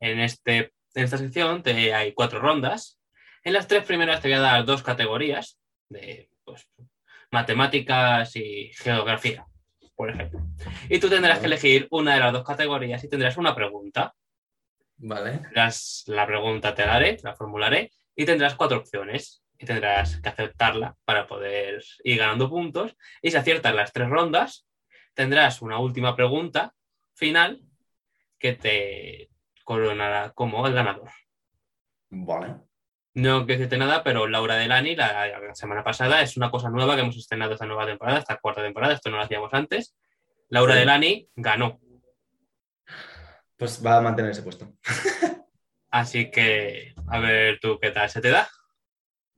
[0.00, 2.98] En, este, en esta sección te, hay cuatro rondas.
[3.44, 6.68] En las tres primeras te voy a dar dos categorías de pues,
[7.30, 9.46] matemáticas y geografía
[9.94, 10.40] por ejemplo.
[10.88, 14.14] Y tú tendrás que elegir una de las dos categorías y tendrás una pregunta.
[14.96, 15.38] Vale.
[15.38, 20.28] Tendrás la pregunta, te la haré, la formularé y tendrás cuatro opciones y tendrás que
[20.28, 22.96] aceptarla para poder ir ganando puntos.
[23.20, 24.66] Y si aciertas las tres rondas,
[25.14, 26.74] tendrás una última pregunta
[27.14, 27.62] final
[28.38, 29.30] que te
[29.64, 31.10] coronará como el ganador.
[32.10, 32.56] Vale.
[33.14, 36.94] No quiero decirte nada, pero Laura Delani, la, la semana pasada, es una cosa nueva
[36.94, 39.94] que hemos estrenado esta nueva temporada, esta cuarta temporada, esto no lo hacíamos antes.
[40.48, 40.80] Laura sí.
[40.80, 41.80] Delani ganó.
[43.56, 44.72] Pues va a mantener ese puesto.
[45.90, 48.48] Así que, a ver tú qué tal se te da.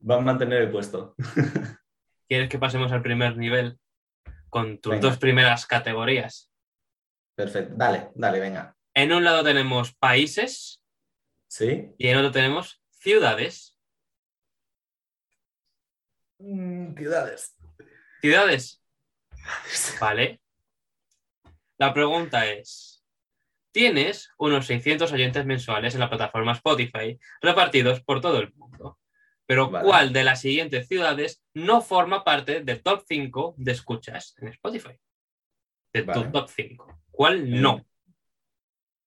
[0.09, 1.15] Va a mantener el puesto.
[2.27, 3.77] ¿Quieres que pasemos al primer nivel
[4.55, 5.09] con tus Venga.
[5.09, 6.49] dos primeras categorías?
[7.35, 7.73] Perfecto.
[7.75, 8.73] Dale, dale, venga.
[8.93, 10.81] En un lado tenemos países
[11.49, 11.91] ¿Sí?
[11.97, 13.77] y en otro tenemos ciudades.
[16.39, 17.57] Mm, ciudades.
[18.21, 18.81] Ciudades.
[19.99, 20.39] Vale.
[21.77, 23.03] La pregunta es,
[23.73, 28.97] tienes unos 600 oyentes mensuales en la plataforma Spotify repartidos por todo el mundo.
[29.47, 29.85] Pero Vale.
[29.85, 34.99] ¿cuál de las siguientes ciudades no forma parte del top 5 de escuchas en Spotify?
[35.93, 37.01] De tu top 5.
[37.11, 37.85] ¿Cuál no?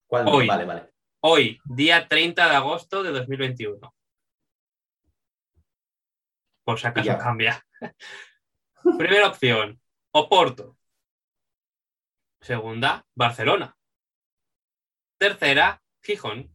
[0.06, 0.24] ¿Cuál?
[0.24, 0.30] no?
[0.32, 0.46] Hoy.
[0.46, 0.92] Vale, vale.
[1.20, 3.94] Hoy, día 30 de agosto de 2021.
[6.64, 7.18] Por si acaso Ya.
[7.18, 7.66] cambia.
[8.98, 9.80] Primera opción,
[10.12, 10.76] Oporto.
[12.40, 13.76] Segunda, Barcelona.
[15.18, 16.52] Tercera, Gijón.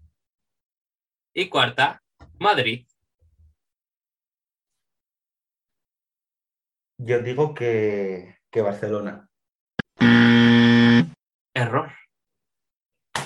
[1.35, 2.01] Y cuarta,
[2.39, 2.87] Madrid.
[6.97, 9.29] Yo digo que, que Barcelona.
[11.55, 11.91] Error,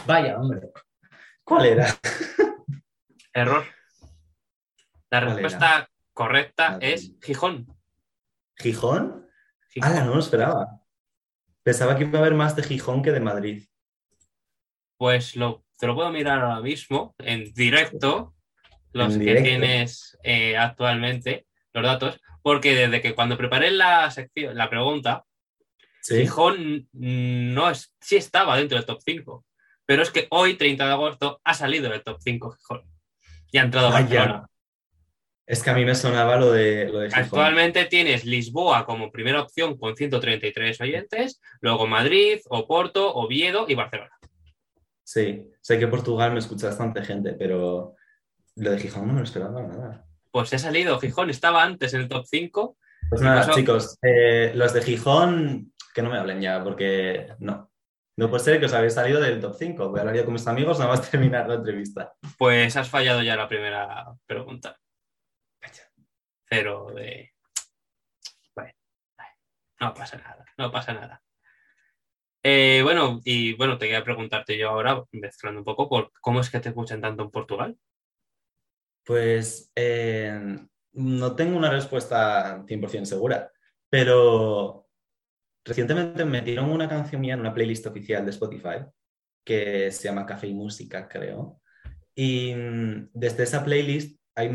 [0.06, 0.72] Vaya, hombre.
[1.44, 1.88] ¿Cuál era?
[3.34, 3.64] error.
[5.10, 7.68] La ¿Cuál respuesta correcta es Gijón.
[8.58, 9.28] ¿Gijón?
[9.70, 9.92] Gijón.
[9.96, 10.82] Ah, no lo esperaba.
[11.64, 13.68] Pensaba que iba a haber más de Gijón que de Madrid.
[14.98, 18.34] Pues lo, te lo puedo mirar ahora mismo, en directo,
[18.94, 19.44] los En que directo.
[19.48, 25.24] tienes eh, actualmente, los datos, porque desde que cuando preparé la sección, la pregunta,
[26.08, 26.22] Sí.
[26.22, 29.46] Gijón no es, sí estaba dentro del top 5,
[29.86, 32.84] pero es que hoy, 30 de agosto, ha salido del top 5 Gijón
[33.52, 33.92] y ha entrado.
[33.92, 34.48] Barcelona.
[35.46, 37.24] Es que a mí me sonaba lo de, lo de Gijón.
[37.24, 44.18] Actualmente tienes Lisboa como primera opción con 133 oyentes, luego Madrid, Oporto, Oviedo y Barcelona.
[45.04, 47.96] Sí, sé que Portugal me escucha bastante gente, pero
[48.56, 50.07] lo de Gijón no me lo esperaba nada.
[50.38, 52.78] Pues ha salido, Gijón estaba antes en el top 5
[53.10, 53.54] Pues ¿Qué nada, pasó?
[53.56, 57.72] chicos, eh, los de Gijón, que no me hablen ya, porque no.
[58.16, 59.90] No puede ser que os habéis salido del top 5.
[59.90, 62.14] Voy a hablar yo con mis amigos nada más terminar la entrevista.
[62.38, 64.78] Pues has fallado ya la primera pregunta.
[66.50, 67.34] Cero de.
[68.56, 68.72] Bueno,
[69.80, 71.24] no pasa nada, no pasa nada.
[72.44, 76.50] Eh, bueno, y bueno, te quería preguntarte yo ahora, mezclando un poco, por cómo es
[76.52, 77.78] que te escuchan tanto en Portugal.
[79.08, 80.38] Pues eh,
[80.92, 83.50] no tengo una respuesta 100% segura,
[83.90, 84.86] pero
[85.64, 88.86] recientemente metieron una canción mía en una playlist oficial de Spotify
[89.46, 91.62] que se llama Café y Música, creo.
[92.14, 94.52] Y mm, desde esa playlist hay o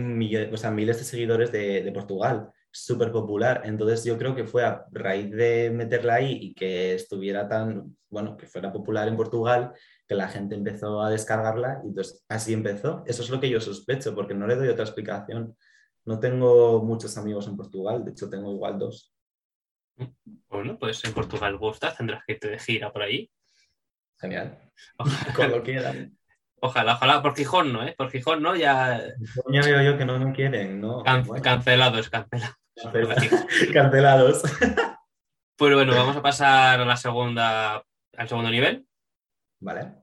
[0.71, 3.63] miles de seguidores de, de Portugal, súper popular.
[3.65, 8.37] Entonces yo creo que fue a raíz de meterla ahí y que estuviera tan, bueno,
[8.37, 9.73] que fuera popular en Portugal,
[10.13, 13.03] que la gente empezó a descargarla y entonces así empezó.
[13.07, 15.57] Eso es lo que yo sospecho, porque no le doy otra explicación.
[16.05, 19.15] No tengo muchos amigos en Portugal, de hecho tengo igual dos.
[20.49, 23.31] Bueno, pues en Portugal gustas, tendrás que irte de gira por ahí.
[24.21, 24.59] Genial.
[25.37, 26.17] Cuando quieran.
[26.61, 27.23] ojalá, ojalá.
[27.23, 27.95] por Gijón no, ¿eh?
[27.97, 29.01] Por Gijón no, ya
[29.51, 31.03] Ya veo yo que no me quieren, ¿no?
[31.03, 32.57] can- Bueno, cancelados, cancelados.
[32.77, 34.43] cancela- cancelados.
[35.57, 37.83] Pues bueno, vamos a pasar a la segunda,
[38.17, 38.87] al segundo nivel.
[39.61, 40.02] Vale.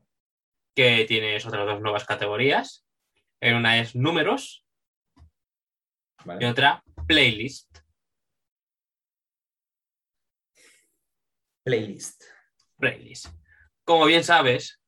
[0.74, 2.84] Que tienes otras dos nuevas categorías.
[3.40, 4.64] En una es números
[6.38, 7.78] y otra playlist.
[11.64, 12.24] Playlist.
[12.78, 13.26] Playlist.
[13.84, 14.80] Como bien sabes,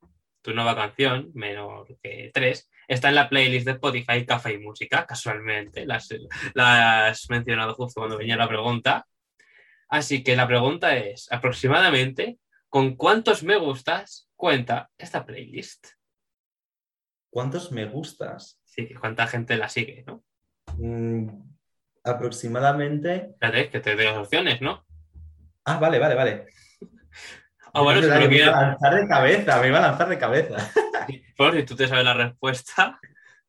[0.42, 5.06] tu nueva canción, menor que tres, está en la playlist de Spotify Café y Música,
[5.06, 5.86] casualmente.
[5.86, 6.08] La has,
[6.54, 9.06] la has mencionado justo cuando venía la pregunta.
[9.88, 12.38] Así que la pregunta es, aproximadamente,
[12.72, 15.88] ¿con cuántos me gustas cuenta esta playlist?
[17.30, 18.58] ¿Cuántos me gustas?
[18.64, 20.24] Sí, cuánta gente la sigue, ¿no?
[20.78, 21.28] Mm,
[22.02, 23.26] aproximadamente.
[23.32, 24.86] Espérate, que te doy las opciones, ¿no?
[25.66, 26.46] Ah, vale, vale, vale.
[27.74, 30.18] Ah, bueno, Es verdad me iba a lanzar de cabeza, me iba a lanzar de
[30.18, 30.56] cabeza.
[31.36, 32.98] Bueno, si tú te sabes la respuesta,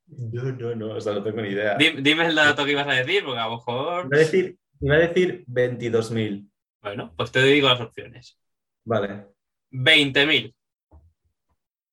[0.07, 1.75] No, no, no, o sea, no tengo ni idea.
[1.75, 4.05] di- dime el dato que ibas a decir, porque a lo mejor.
[4.07, 6.49] Iba a decir, iba a decir 22.000.
[6.81, 8.37] Bueno, pues te digo las opciones:
[8.85, 9.33] Vale.
[9.71, 10.53] 20.000,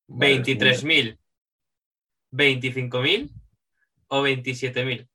[0.07, 1.19] Vale, 23.000,
[2.33, 3.31] 25.000
[4.09, 5.09] o 27.000.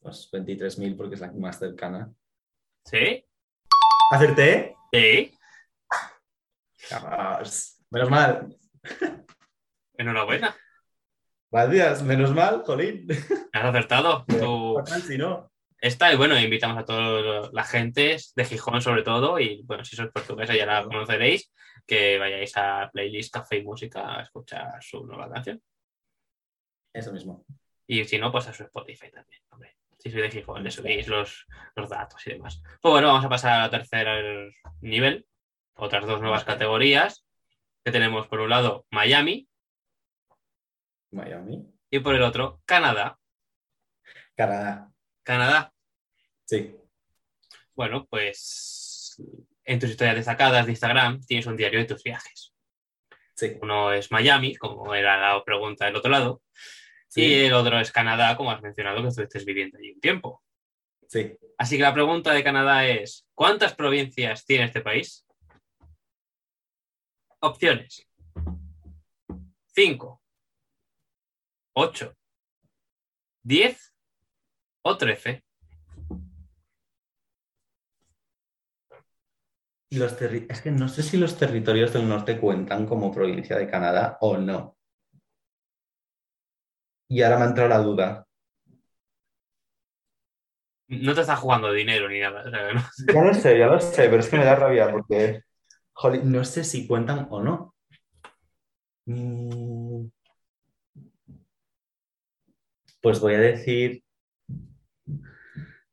[0.00, 2.12] Pues 23.000 porque es la más cercana.
[2.84, 3.24] ¿Sí?
[4.10, 4.76] ¿Acerté?
[4.92, 5.38] Sí.
[6.88, 7.84] Cabas.
[7.90, 8.56] Menos mal.
[9.94, 10.56] Enhorabuena.
[11.50, 13.06] Gracias, menos mal, jolín.
[13.52, 14.24] Has acertado.
[14.26, 15.51] Fatal si no.
[15.82, 19.96] Esta, y bueno, invitamos a toda la gente de Gijón, sobre todo, y bueno, si
[19.96, 21.52] sois portuguesa ya la conoceréis,
[21.84, 25.60] que vayáis a playlist Café y Música a escuchar su nueva canción.
[26.94, 27.44] Eso mismo.
[27.88, 29.76] Y si no, pues a su Spotify también, hombre.
[29.98, 32.62] Si sois de Gijón, le subís los, los datos y demás.
[32.80, 35.26] Pues bueno, vamos a pasar al tercer nivel,
[35.74, 37.26] otras dos nuevas categorías,
[37.84, 39.48] que tenemos por un lado Miami
[41.10, 41.66] Miami.
[41.90, 43.18] y por el otro Canadá.
[44.36, 44.91] Canadá.
[45.22, 45.72] Canadá,
[46.44, 46.76] Sí.
[47.74, 49.16] bueno, pues
[49.64, 52.52] en tus historias destacadas de Instagram tienes un diario de tus viajes.
[53.34, 53.56] Sí.
[53.62, 56.42] Uno es Miami, como era la pregunta del otro lado,
[57.14, 57.34] y Sí.
[57.44, 60.42] el otro es Canadá, como has mencionado que estuviste viviendo allí un tiempo.
[61.08, 61.36] Sí.
[61.58, 65.24] Así que la pregunta de Canadá es, ¿cuántas provincias tiene este país?
[67.40, 68.06] Opciones.
[69.74, 70.22] 5,
[71.74, 72.14] 8,
[73.42, 73.91] 10
[74.82, 75.42] o 13.
[79.90, 84.16] Los es que no sé si los territorios del norte cuentan como provincia de Canadá
[84.20, 84.76] o no.
[87.08, 88.26] Y ahora me ha entrado la duda.
[90.88, 92.44] No te estás jugando dinero ni nada.
[93.12, 95.42] Ya lo sé, ya lo sé, pero es que me da rabia porque
[95.92, 97.74] jolín, no sé si cuentan o no.
[99.06, 100.06] Mm.
[103.02, 104.02] Pues voy a decir.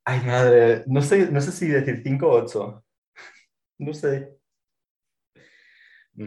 [0.10, 2.84] Ay, madre, no sé, no sé si decir 5 o 8.
[3.78, 4.39] No sé.
[6.18, 6.26] 8.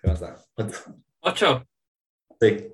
[0.00, 0.42] ¿Qué más da?
[0.54, 0.96] 8.
[1.20, 1.68] 8.
[2.40, 2.72] Sí.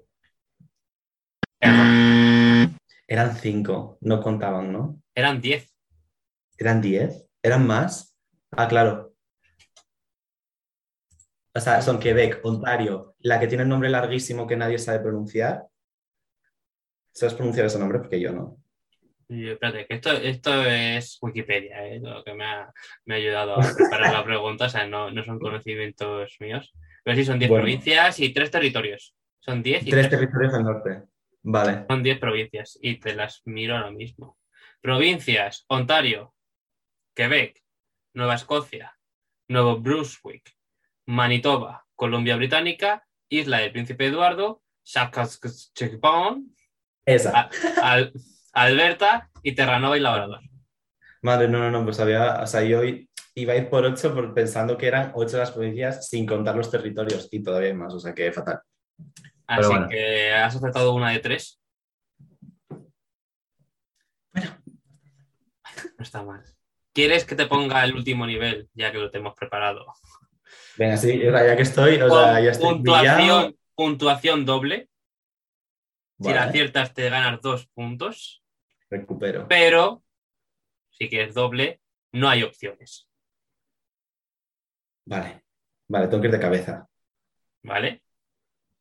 [3.09, 5.03] Eran 5, no contaban, ¿no?
[5.17, 5.75] Eran 10.
[6.59, 7.27] ¿Eran 10?
[7.43, 8.17] ¿Eran más?
[8.53, 9.17] Ah, claro.
[11.53, 15.67] O sea, son Quebec, Ontario, la que tiene el nombre larguísimo que nadie sabe pronunciar.
[17.13, 17.99] ¿Sabes pronunciar ese nombre?
[17.99, 18.57] Porque yo no.
[19.29, 22.01] Espérate, que esto, esto es Wikipedia, ¿eh?
[22.01, 22.71] lo que me ha,
[23.07, 26.73] me ha ayudado a preparar la pregunta, o sea, no, no son conocimientos míos.
[27.03, 27.63] Pero sí, son 10 Bueno.
[27.63, 29.15] provincias y 3 territorios.
[29.41, 31.03] Son 10 y Tres tres- territorios del norte.
[31.45, 31.87] Vale.
[31.89, 34.39] son 10 provincias y te las miro ahora mismo.
[34.81, 36.35] Provincias, Ontario,
[37.15, 37.61] Quebec,
[38.15, 38.97] Nueva Escocia,
[39.49, 40.53] Nuevo Brunswick,
[41.07, 46.55] Manitoba, Columbia Británica, Isla del Príncipe Eduardo, Saskatchewan,
[47.05, 47.51] Esa.
[47.83, 48.13] Al-
[48.53, 50.41] Alberta y Terranova y Labrador.
[51.23, 52.83] Madre, no, no, no, pues había, o sea, yo
[53.35, 57.29] iba a ir por 8 pensando que eran 8 las provincias sin contar los territorios
[57.31, 58.61] y todavía hay más, o sea que fatal.
[59.47, 59.89] Así bueno.
[59.89, 61.61] que has acertado una de tres.
[64.35, 66.43] No está mal.
[66.93, 69.87] ¿Quieres que te ponga el último nivel, ya que lo tenemos preparado?
[70.77, 74.89] Venga, sí, ya que estoy, o sea, ya estoy puntuación, puntuación doble.
[76.23, 78.43] Si la aciertas te ganas dos puntos,
[78.91, 79.47] recupero.
[79.49, 80.03] pero
[80.91, 81.81] si quieres doble,
[82.13, 83.09] no hay opciones,
[85.05, 85.45] Vale,
[85.89, 86.89] vale, tengo que ir de cabeza.
[87.65, 88.03] ¿vale?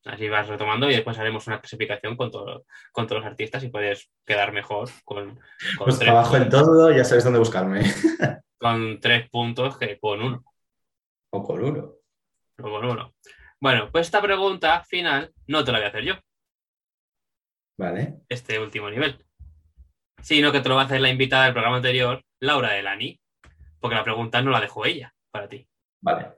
[0.04, 3.68] Así vas retomando y después haremos una clasificación con, todo- con todos los artistas y
[3.68, 5.36] puedes quedar mejor con,
[5.78, 7.82] con, Pues tres, abajo en todo, ya sabéis dónde buscarme.
[8.58, 10.44] con tres puntos que con uno.
[11.30, 11.94] O con uno.
[12.58, 13.14] o con uno.
[13.60, 16.14] Bueno, pues esta pregunta final no te la voy a hacer yo,
[17.82, 19.18] Vale, este último nivel,
[20.22, 23.18] sino que te lo va a hacer la invitada del programa anterior, Laura Delani,
[23.80, 25.66] porque la pregunta no la dejó ella para ti.
[26.00, 26.28] vale.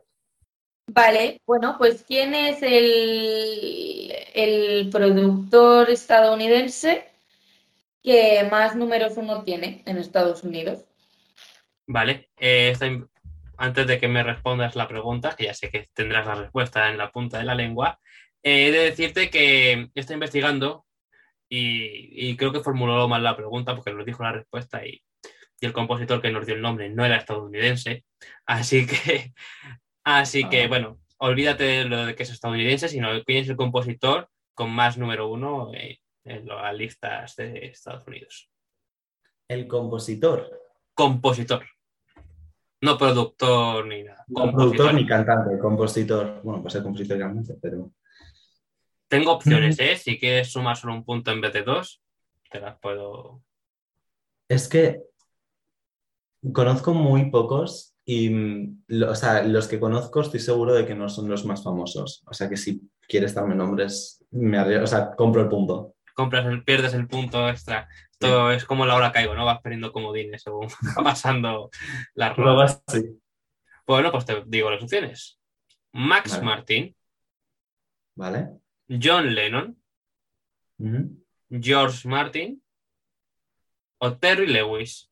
[0.87, 7.11] Vale, bueno, pues ¿quién es el, el productor estadounidense
[8.03, 10.87] que más números uno tiene en Estados Unidos?
[11.87, 12.87] Vale, eh, esta
[13.59, 16.97] antes de que me respondas la pregunta, que ya sé que tendrás la respuesta en
[16.97, 18.01] la punta de la lengua,
[18.43, 20.87] eh, he de decirte que estoy investigando
[21.57, 25.03] y, y creo que formuló mal la pregunta porque nos dijo la respuesta y,
[25.61, 28.05] y el compositor que nos dio el nombre no era estadounidense.
[28.45, 29.33] Así que,
[30.05, 30.69] así que Ah.
[30.69, 34.99] bueno, olvídate de lo de que es estadounidense, sino quién es el compositor con más
[34.99, 38.51] número uno en las listas de Estados Unidos.
[39.49, 40.51] El compositor.
[40.95, 41.65] Compositor.
[42.81, 44.25] No productor ni nada.
[44.29, 44.77] No compositor.
[44.77, 46.41] productor ni cantante, compositor.
[46.43, 47.93] Bueno, pues ser compositor y cantante, pero.
[49.09, 49.97] Tengo opciones, ¿eh?
[49.97, 52.03] Si quieres sumar solo un punto en vez de dos,
[52.51, 53.43] te las puedo.
[54.49, 55.03] Es que
[56.53, 60.95] conozco muy pocos y, mm, lo- o sea, los que conozco estoy seguro de que
[60.95, 62.23] no son los más famosos.
[62.27, 65.95] O sea que si quieres darme nombres, me arre- o sea, compro el punto.
[66.15, 67.89] Compras el, pierdes el punto extra.
[68.19, 69.45] Todo es como la hora caigo, ¿no?
[69.45, 71.71] Vas perdiendo comodines según va pasando
[72.15, 72.83] las rondas.
[72.89, 73.21] sí.
[73.87, 75.39] Bueno, pues te digo las opciones.
[75.93, 76.45] Max Vale.
[76.45, 76.97] Martin,
[78.17, 78.49] ¿Vale?
[78.89, 79.77] John Lennon.
[81.51, 82.61] George Martin
[83.99, 85.11] o Terry Lewis.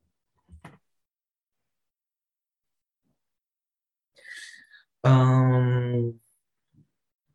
[5.03, 6.19] Um,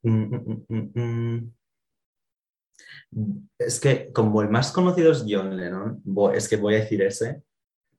[0.03, 1.53] mm, mm, mm.
[3.59, 6.03] Es que como el más conocido es John Lennon,
[6.35, 7.43] es que voy a decir ese,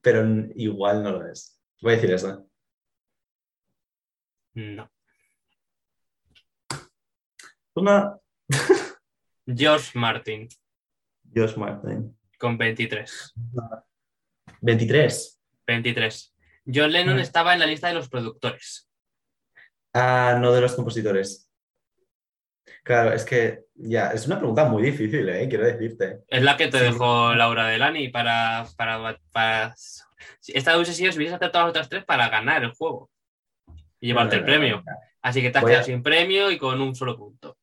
[0.01, 0.25] pero
[0.55, 1.59] igual no lo es.
[1.81, 2.47] Voy a decir eso.
[4.53, 4.89] No.
[7.75, 8.19] Una.
[9.45, 10.47] George Martin,
[11.35, 12.15] Josh Martin.
[12.37, 13.33] con 23.
[14.61, 15.39] 23.
[15.67, 16.35] 23.
[16.65, 17.19] John Lennon Mm.
[17.19, 18.87] estaba en la lista de los productores.
[19.93, 21.49] Ah, no de los compositores.
[22.83, 25.47] Claro, es que ya, es una pregunta muy difícil, ¿eh?
[25.49, 26.19] Quiero decirte.
[26.27, 26.83] Es la que te Sí.
[26.85, 28.67] dejó Laura Delani para.
[28.77, 29.75] para, para...
[30.47, 33.09] Esta hubiese sido si hubieses acertado las otras tres para ganar el juego
[33.99, 34.83] y llevarte el No, no, no, premio.
[34.85, 34.91] no.
[35.21, 37.57] Así que te has Voy quedado a- sin premio y con un solo punto.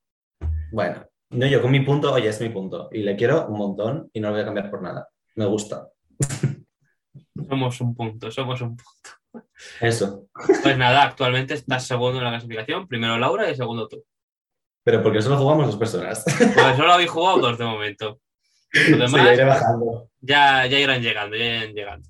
[0.73, 2.89] Bueno, no, yo con mi punto, oye, es mi punto.
[2.93, 5.09] Y le quiero un montón y no lo voy a cambiar por nada.
[5.35, 5.89] Me gusta.
[7.49, 9.45] Somos un punto, somos un punto.
[9.81, 10.27] Eso.
[10.63, 12.89] Pues nada, actualmente estás segundo en la clasificación.
[12.89, 14.03] Primero Laura y segundo tú.
[14.83, 16.25] Pero porque solo jugamos dos personas.
[16.25, 18.21] Pues solo habéis jugado dos de momento.
[18.73, 20.11] Los Sí, ya iré bajando.
[20.21, 22.09] ya, ya irán llegando, ya irán llegando.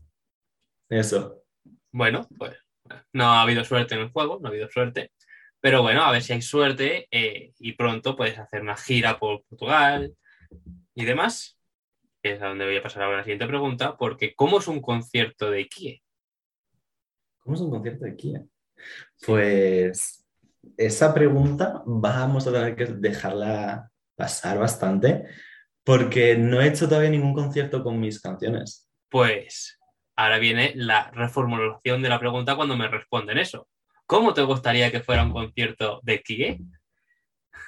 [0.88, 1.42] Eso.
[1.90, 2.56] Bueno, pues
[3.12, 5.10] no ha habido suerte en el juego, no ha habido suerte.
[5.66, 9.42] Pero bueno, a ver si hay suerte eh, y pronto puedes hacer una gira por
[9.48, 10.14] Portugal
[10.94, 11.58] y demás.
[12.22, 14.80] Que es a donde voy a pasar ahora la siguiente pregunta, porque ¿cómo es un
[14.80, 16.04] concierto de Kie?
[17.38, 18.44] ¿Cómo es un concierto de Kia?
[19.26, 20.24] Pues
[20.76, 25.24] esa pregunta vamos a tener que dejarla pasar bastante
[25.82, 28.88] porque no he hecho todavía ningún concierto con mis canciones.
[29.08, 29.80] Pues
[30.14, 33.66] ahora viene la reformulación de la pregunta cuando me responden eso.
[34.06, 36.60] ¿Cómo te gustaría que fuera un concierto de Kie?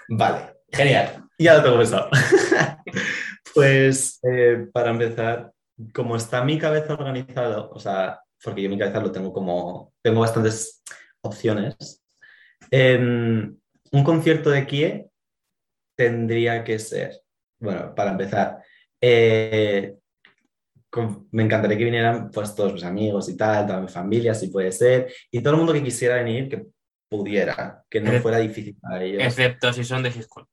[0.09, 1.25] Vale, genial.
[1.37, 2.11] Ya lo tengo pensado.
[3.55, 5.53] pues eh, para empezar,
[5.93, 10.21] como está mi cabeza organizado, o sea, porque yo mi cabeza lo tengo como, tengo
[10.21, 10.83] bastantes
[11.23, 12.05] opciones,
[12.71, 13.57] em,
[13.91, 15.07] un concierto de Kie
[15.97, 17.21] tendría que ser,
[17.59, 18.63] bueno, para empezar,
[19.01, 19.98] eh,
[20.91, 24.49] con- me encantaría que vinieran pues todos mis amigos y tal, toda mi familia, si
[24.49, 26.67] puede ser, y todo el mundo que quisiera venir, que
[27.09, 29.23] pudiera, que no Eh, fuera difícil para ellos.
[29.23, 30.47] Excepto si son de Gijón.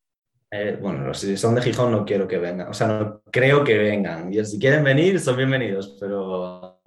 [0.51, 3.77] Eh, bueno, si son de Gijón no quiero que vengan, o sea, no creo que
[3.77, 4.31] vengan.
[4.33, 6.79] Y si quieren venir, son bienvenidos, pero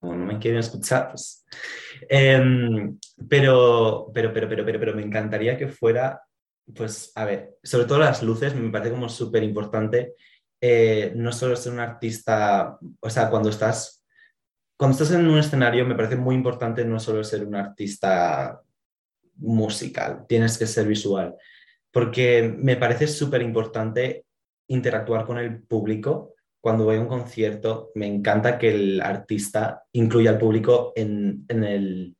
[0.00, 1.44] como no me quieren escuchar, pues...
[2.08, 2.98] Em,
[3.28, 6.20] pero, pero, pero, pero, pero, pero me encantaría que fuera,
[6.74, 10.14] pues, a ver, sobre todo las luces, me parece como súper importante,
[10.62, 14.02] eh, no solo ser un artista, o sea, cuando estás,
[14.78, 18.62] cuando estás en un escenario, me parece muy importante no solo ser un artista
[19.36, 21.36] musical, tienes que ser visual
[21.92, 24.24] porque me parece súper importante
[24.68, 26.34] interactuar con el público.
[26.60, 31.64] Cuando voy a un concierto, me encanta que el artista incluya al público en, en
[31.64, 32.16] el,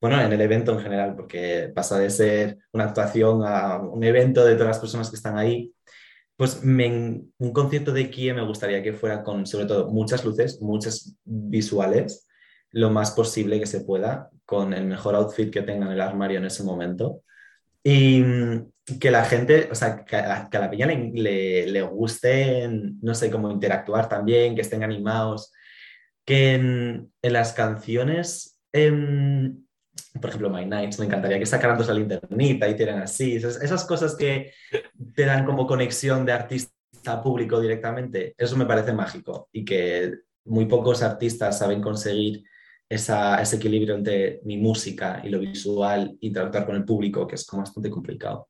[0.00, 4.44] bueno, en el evento en general, porque pasa de ser una actuación a un evento
[4.44, 5.72] de todas las personas que están ahí.
[6.36, 11.16] Pues un concierto de Kie me gustaría que fuera con, sobre todo, muchas luces, muchas
[11.24, 12.28] visuales,
[12.70, 16.38] lo más posible que se pueda, con el mejor outfit que tenga en el armario
[16.38, 17.22] en ese momento.
[17.82, 23.14] Y mm, que la gente, o sea, que a, la peña le, le, guste, no
[23.14, 25.52] sé, cómo interactuar también, que estén animados,
[26.24, 29.65] que en, en las canciones, em,
[30.20, 33.62] por ejemplo, My Nights, me encantaría que sacaran toda la linternita y tiran así, esas,
[33.62, 34.52] esas cosas que
[35.14, 36.72] te dan como conexión de artista
[37.06, 40.12] a público directamente, eso me parece mágico y que
[40.44, 42.44] muy pocos artistas saben conseguir
[42.88, 47.46] esa, ese equilibrio entre mi música y lo visual, interactuar con el público, que es
[47.46, 48.48] como bastante complicado.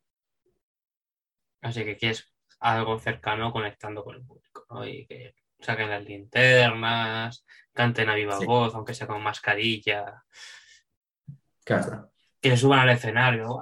[1.63, 4.87] Así que quieres algo cercano conectando con el público, ¿no?
[4.87, 8.47] Y que saquen las linternas, canten a viva Sí.
[8.47, 10.23] voz, aunque sea con mascarilla,
[12.41, 13.61] Que se suban al escenario.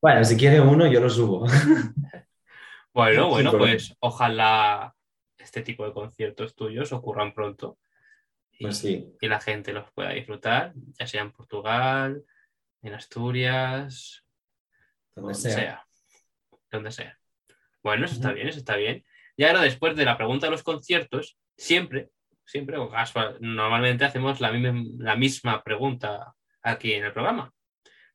[0.00, 1.46] Bueno, si quiere uno, yo lo subo.
[2.94, 4.94] Bueno, bueno, pues ojalá
[5.38, 7.78] este tipo de conciertos tuyos ocurran pronto
[8.52, 9.16] y, Pues sí.
[9.18, 12.22] y la gente los pueda disfrutar, ya sea en Portugal,
[12.82, 14.26] en Asturias,
[15.14, 15.54] Donde donde sea.
[15.54, 15.86] sea.
[16.70, 17.18] Donde sea.
[17.82, 19.02] Bueno, eso está bien, eso está bien.
[19.38, 22.10] Y ahora, después de la pregunta de los conciertos, siempre,
[22.44, 27.52] siempre, o casual, normalmente hacemos la misma, la misma pregunta aquí en el programa.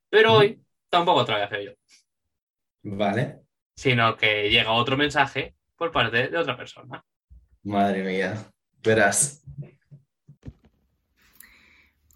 [0.08, 1.72] Pero hoy tampoco te la voy a hacer yo,
[2.82, 3.42] Vale.
[3.74, 7.04] sino que llega otro mensaje por parte de otra persona.
[7.62, 8.34] Madre mía.
[8.82, 9.44] Verás.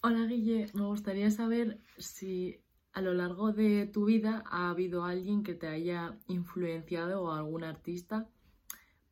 [0.01, 2.61] Hola Guille, me gustaría saber si
[2.93, 7.64] a lo largo de tu vida ha habido alguien que te haya influenciado o algún
[7.64, 8.28] artista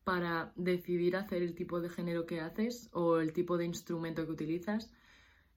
[0.03, 4.31] para decidir hacer el tipo de género que haces o el tipo de instrumento que
[4.31, 4.91] utilizas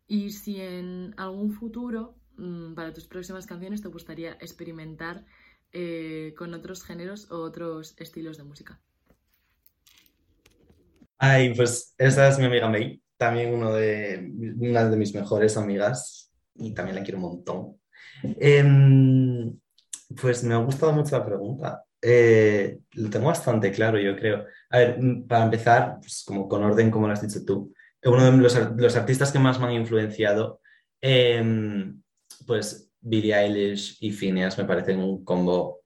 [0.07, 5.25] y si en algún futuro mm, para tus próximas canciones te gustaría experimentar
[5.73, 8.81] eh, con otros géneros o otros estilos de música.
[11.19, 13.03] Ay, pues esa es mi amiga May.
[13.17, 17.81] también uno de, una de mis mejores amigas y también la quiero un montón.
[18.23, 19.59] Em,
[20.21, 21.85] pues me ha gustado mucho la pregunta.
[22.01, 24.45] Eh, lo tengo bastante claro, yo creo.
[24.71, 27.73] A ver, mm, para empezar, pues como con orden, como lo has dicho tú,
[28.05, 30.61] uno de los, los artistas que más me han influenciado,
[31.01, 32.03] em,
[32.47, 35.83] pues Billie Eilish y Phineas me parecen un combo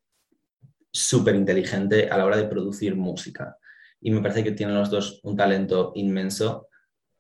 [0.90, 3.56] súper inteligente a la hora de producir música.
[4.00, 6.68] Y me parece que tienen los dos un talento inmenso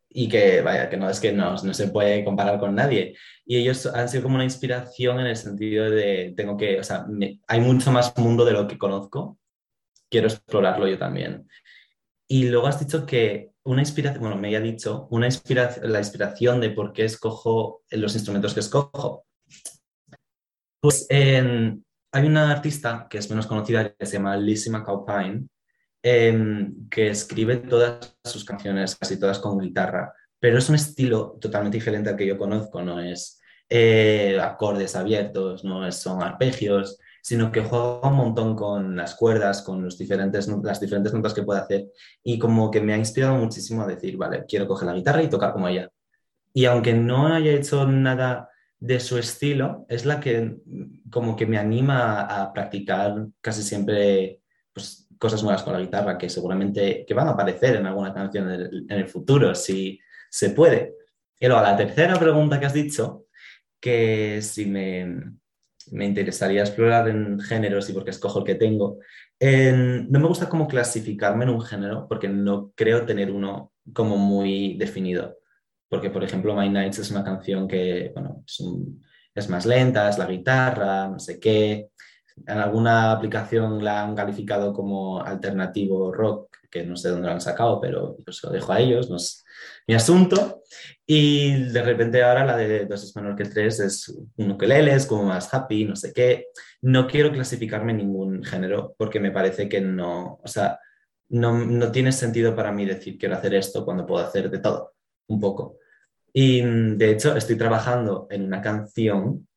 [0.08, 3.16] y que, vaya, que no es que no, no se puede comparar con nadie.
[3.44, 7.06] Y ellos han sido como una inspiración en el sentido de, tengo que, o sea,
[7.46, 9.38] hay mucho más mundo de lo que conozco,
[10.08, 11.48] quiero explorarlo yo también.
[12.26, 16.60] Y luego has dicho que una inspiración, bueno, me había dicho, una inspiración, la inspiración
[16.60, 19.26] de por qué escojo los instrumentos que escojo.
[20.80, 25.48] Pues hay una artista que es menos conocida que se llama Lizzie McAlpine,
[26.02, 31.76] Em, que escribe todas sus canciones, casi todas con guitarra, pero es un estilo totalmente
[31.76, 37.62] diferente al que yo conozco, no es eh, acordes abiertos, no son arpegios, sino que
[37.62, 41.86] juega un montón con las cuerdas, con los diferentes, las diferentes notas que puede hacer
[42.22, 45.28] y como que me ha inspirado muchísimo a decir, vale, quiero coger la guitarra y
[45.28, 45.90] tocar como ella.
[46.52, 48.48] Y aunque no haya hecho nada
[48.80, 50.56] de su estilo, es la que
[51.10, 54.40] como que me anima a practicar casi siempre
[54.72, 58.50] pues, cosas nuevas con la guitarra que seguramente que van a aparecer en alguna canción
[58.50, 60.00] en el, futuro, si
[60.30, 60.94] se puede.
[61.40, 63.26] Y luego, la tercera pregunta que has dicho,
[63.80, 65.32] que si me,
[65.92, 68.98] me interesaría explorar en géneros y porque escojo el que tengo,
[69.40, 74.76] no me gusta como clasificarme en un género porque no creo tener uno como muy
[74.76, 75.38] definido.
[75.88, 78.62] Porque, por ejemplo, My Nights es una canción que, bueno, es,
[79.34, 81.88] es más lenta, es la guitarra, no sé qué.
[82.46, 87.40] En alguna aplicación la han calificado como alternativo rock, que no sé dónde lo han
[87.40, 89.44] sacado, pero pues lo dejo a ellos, no es
[89.86, 90.62] mi asunto.
[91.06, 95.06] Y de repente ahora la de dos es menor que tres es un ukelele, es
[95.06, 96.46] como más happy, no sé qué.
[96.82, 100.78] No quiero clasificarme ningún género porque me parece que no, o sea,
[101.30, 104.94] no, no tiene sentido para mí decir quiero hacer esto cuando puedo hacer de todo,
[105.28, 105.78] un poco.
[106.32, 109.48] Y de hecho estoy trabajando en una canción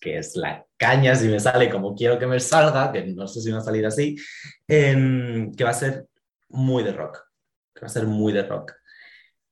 [0.00, 3.40] que es la caña si me sale como quiero que me salga, que no sé
[3.40, 4.16] si va a salir así,
[4.66, 6.06] em, que va a ser
[6.48, 7.18] muy de rock,
[7.74, 8.72] que va a ser muy de rock,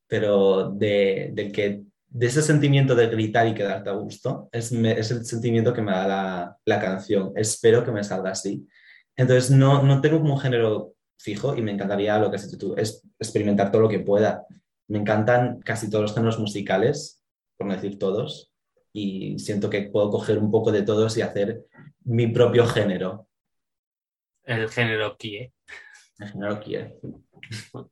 [0.07, 5.25] pero de, que, de ese sentimiento de gritar y quedarte a gusto, es, es el
[5.25, 7.33] sentimiento que me da la, la, canción.
[7.35, 8.67] Espero que me salga así.
[9.17, 12.59] Entonces, no, no tengo como un género fijo y me encantaría lo que has hecho
[12.59, 14.47] tú, es experimentar todo lo que pueda.
[14.89, 17.23] Me encantan casi todos los géneros musicales,
[17.57, 18.53] por no decir todos,
[18.93, 21.65] y siento que puedo coger un poco de todos y hacer
[22.05, 23.29] mi propio género.
[24.45, 25.53] El género Kie.
[26.19, 26.95] El género Kie.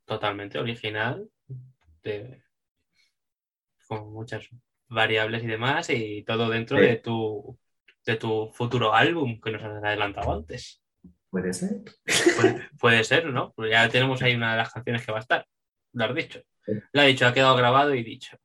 [0.05, 1.29] Totalmente original,
[3.87, 4.49] con muchas
[4.89, 7.59] variables y demás, y todo dentro de, tu,
[8.07, 10.83] de tu futuro álbum que nos has adelantado antes.
[11.29, 11.83] Puede ser.
[12.79, 13.53] Puede, ser, ¿no?
[13.55, 15.47] Pues ya tenemos ahí una de las canciones que va a estar.
[15.93, 16.41] Lo has dicho.
[16.93, 18.39] Lo ha dicho, ha quedado grabado y dicho.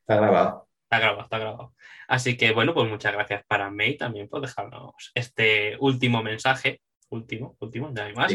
[0.00, 0.68] Está grabado.
[0.82, 1.74] Está grabado, está grabado.
[2.08, 6.82] Así que bueno, pues muchas gracias para May también por dejarnos este último mensaje.
[7.12, 8.32] Último, último, ya hay más.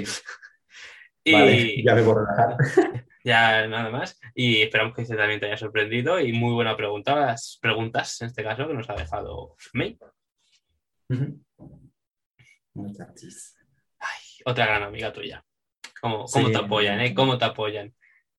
[1.23, 2.25] y ya me puedo
[3.23, 4.19] ya nada más.
[4.33, 6.19] Y esperamos que este también te haya sorprendido.
[6.19, 9.97] Y muy buena pregunta, las preguntas en este caso que nos ha dejado May.
[12.73, 13.55] Muchas gracias.
[14.45, 15.43] otra gran amiga tuya.
[15.99, 17.13] ¿Cómo, cómo te apoyan, eh?
[17.13, 17.93] ¿Cómo te apoyan?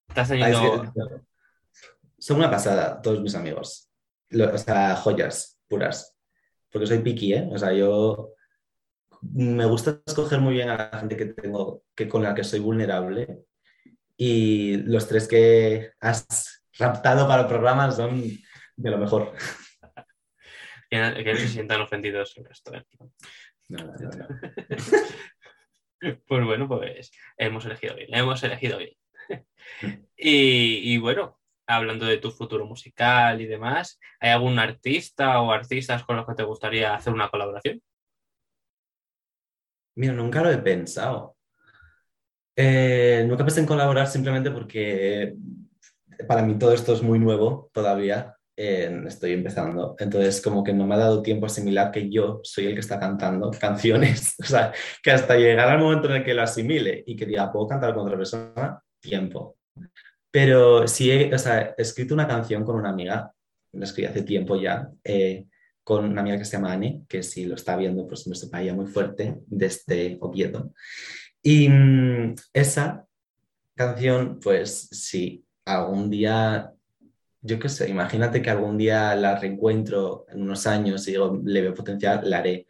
[0.09, 0.93] ¿Estás teniendo...
[2.16, 3.89] Son una pasada todos mis amigos
[4.32, 6.14] o sea, joyas puras.
[6.70, 7.49] Porque soy picky, ¿eh?
[7.51, 8.34] O sea, yo
[9.22, 12.60] me gusta escoger muy bien a la gente que tengo, que con la que soy
[12.60, 13.44] vulnerable.
[14.16, 18.22] Y los tres que has raptado para el programa son
[18.76, 19.32] de lo mejor.
[20.90, 22.74] Que, no se sientan ofendidos el resto.
[22.74, 22.82] ¿eh?
[26.26, 28.94] pues bueno, pues hemos elegido bien, hemos elegido bien.
[30.16, 36.04] y, y bueno, hablando de tu futuro musical y demás, ¿hay algún artista o artistas
[36.04, 37.82] con los que te gustaría hacer una colaboración?
[39.99, 41.36] Mira, nunca lo he pensado.
[42.55, 45.34] Eh, nunca pensé en colaborar simplemente porque
[46.28, 48.36] para mí todo esto es muy nuevo todavía.
[48.57, 49.96] estoy empezando.
[49.99, 52.80] Entonces, como que no me ha dado tiempo a asimilar que yo soy el que
[52.80, 54.36] está cantando canciones.
[54.40, 54.72] O sea,
[55.03, 57.92] que hasta llegar al momento en el que lo asimile y que diga, ¿puedo cantar
[57.92, 58.80] con otra persona?
[59.01, 59.57] Tiempo.
[60.30, 61.30] Pero sí he,
[61.76, 63.32] escrito una canción con una amiga,
[63.72, 65.46] la escribí hace tiempo ya, eh,
[65.89, 68.61] con una amiga que se llama Anne, que si lo está viendo, pues me sepa
[68.61, 70.74] ella muy fuerte, desde Oviedo.
[71.43, 73.07] Y mm, esa
[73.74, 76.74] canción, pues sí, algún día,
[77.41, 81.62] yo qué sé, imagínate que algún día la reencuentro en unos años y digo, le
[81.62, 82.66] veo potencial, la haré.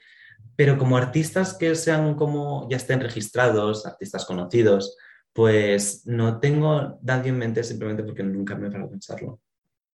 [0.55, 4.97] Pero como artistas que sean como ya estén registrados, artistas conocidos,
[5.33, 9.41] pues no tengo nadie en mente simplemente porque nunca me he parado a pensarlo.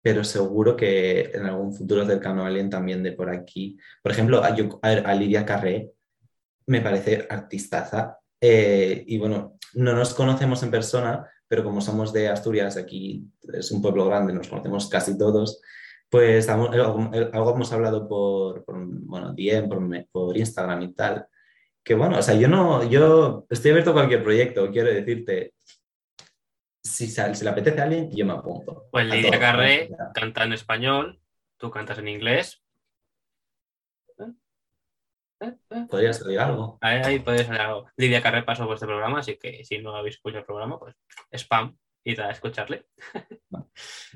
[0.02, 3.78] Pero seguro que en algún futuro cercano alguien también de por aquí.
[4.02, 5.92] Por ejemplo, a, Lidia Carré
[6.66, 8.18] me parece artistaza.
[8.40, 13.70] eh, y bueno, no nos conocemos en persona, pero como somos de Asturias, aquí es
[13.70, 15.60] un pueblo grande, nos conocemos casi todos,
[16.08, 21.26] pues algo, algo hemos hablado por, por, bueno, DM, por Instagram y tal.
[21.82, 25.54] Que bueno, o sea, yo no, yo estoy abierto a cualquier proyecto, quiero decirte,
[26.82, 28.86] si, si le apetece a alguien, yo me apunto.
[28.90, 29.38] Pues Lidia.
[29.38, 31.20] Carré canta en español,
[31.56, 32.62] tú cantas en inglés.
[35.88, 36.78] Podría salir algo.
[36.80, 37.86] Ahí, ahí puede salir algo.
[37.96, 40.94] Lidia Carré pasó por este programa, así que si no habéis escuchado el programa, pues
[41.32, 42.86] spam, id a escucharle.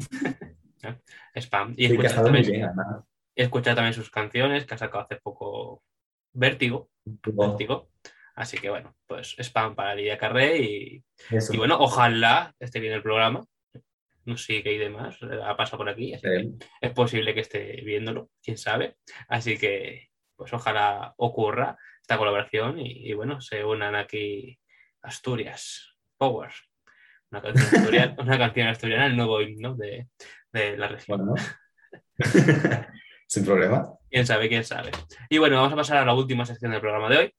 [1.35, 1.75] spam.
[1.77, 3.05] Y Sí, escuchar también, bien, además.
[3.35, 5.83] escuchar también sus canciones, que ha sacado hace poco
[6.33, 6.91] Vértigo.
[7.05, 7.89] Vértigo.
[8.37, 11.05] Así que bueno, pues spam para Lidia Carré y,
[11.57, 13.45] bueno, ojalá esté bien el programa.
[14.27, 17.41] No sé qué hay de más, ha pasado por aquí, así que es posible que
[17.41, 18.97] esté viéndolo, quién sabe.
[19.29, 24.59] Así que, pues ojalá ocurra esta colaboración y, y, bueno, se unan aquí
[25.01, 26.51] Asturias, Power,
[27.31, 30.09] una canción asturiana, una canción asturiana el nuevo himno de,
[30.53, 31.27] de la región.
[31.27, 31.35] Bueno.
[33.27, 33.93] Sin problema.
[34.11, 34.91] Quién sabe, quién sabe.
[35.29, 37.35] Y bueno, vamos a pasar a la última sección del programa de hoy.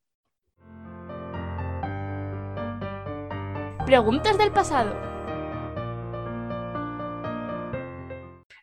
[3.88, 4.94] Preguntas del pasado.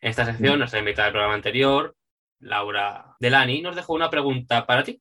[0.03, 1.97] En esta sección, nuestra invitada del programa anterior,
[2.41, 5.01] Laura Delani, nos dejó una pregunta para ti.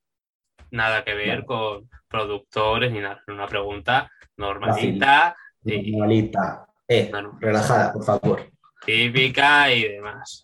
[0.70, 6.68] Nada que ver con productores ni nada, una pregunta normalita, y Normalita.
[6.88, 7.38] Eh, No, no.
[7.38, 8.50] relajada, por favor.
[8.86, 10.40] típica y demás.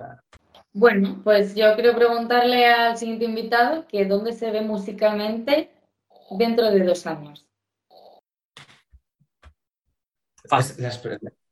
[0.74, 5.70] Bueno, pues yo quiero preguntarle al siguiente invitado que dónde se ve musicalmente
[6.32, 7.46] dentro de dos años.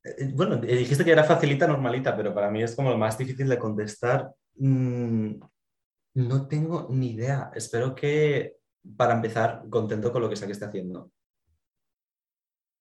[0.05, 3.17] Eh, bueno, eh, dijiste que era facilita, normalita, pero para mí es como lo más
[3.19, 4.33] difícil de contestar.
[4.57, 5.35] Mm,
[6.15, 7.51] no tengo ni idea.
[7.55, 8.57] Espero que,
[8.97, 11.11] para empezar, contento con lo que sea que esté haciendo.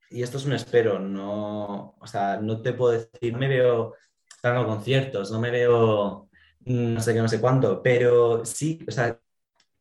[0.10, 3.94] Y esto es un espero, no, o sea, no te puedo decir, me veo
[4.42, 6.30] dando conciertos, no me veo
[6.62, 9.20] mm, no sé qué, no sé cuánto, pero sí, o sea,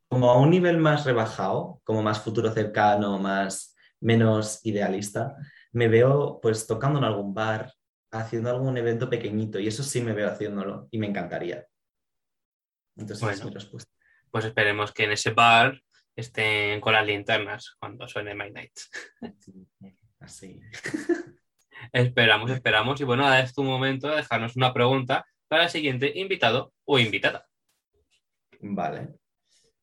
[0.08, 5.36] como a un nivel más rebajado, como más futuro cercano, más menos idealista,
[5.76, 7.70] me veo pues tocando en algún bar,
[8.10, 11.66] haciendo algún evento pequeñito y eso sí me veo haciéndolo y me encantaría.
[12.96, 13.44] Entonces es Bueno.
[13.50, 13.92] mi respuesta.
[14.30, 15.78] Pues esperemos que en ese bar
[16.16, 18.72] estén con las linternas cuando suene My Night.
[20.20, 20.58] Así.
[21.92, 22.98] Esperamos, esperamos.
[23.02, 26.98] Y bueno, ahora es tu momento de dejarnos una pregunta para el siguiente invitado o
[26.98, 27.46] invitada.
[28.60, 29.18] Vale.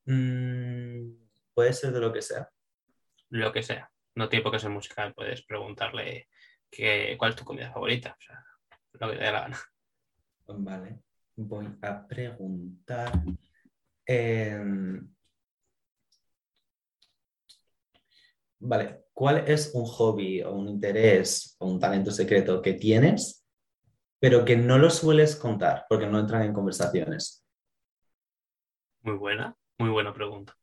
[0.06, 1.14] Mm,
[1.54, 2.50] puede ser de lo que sea.
[3.30, 3.93] Lo que sea.
[4.16, 5.14] No tiene por qué ser musical.
[5.14, 6.28] Puedes preguntarle
[6.70, 8.16] que, cuál es tu comida favorita.
[8.18, 8.46] O sea,
[8.94, 9.60] lo que te dé la gana.
[10.48, 11.00] Vale.
[11.36, 13.12] Voy a preguntar.
[14.06, 15.14] em,
[18.66, 23.46] Vale, ¿cuál es un hobby o un interés o un talento secreto que tienes,
[24.20, 27.46] pero que no lo sueles contar porque no entran en conversaciones?
[29.02, 30.56] Muy buena, muy buena pregunta.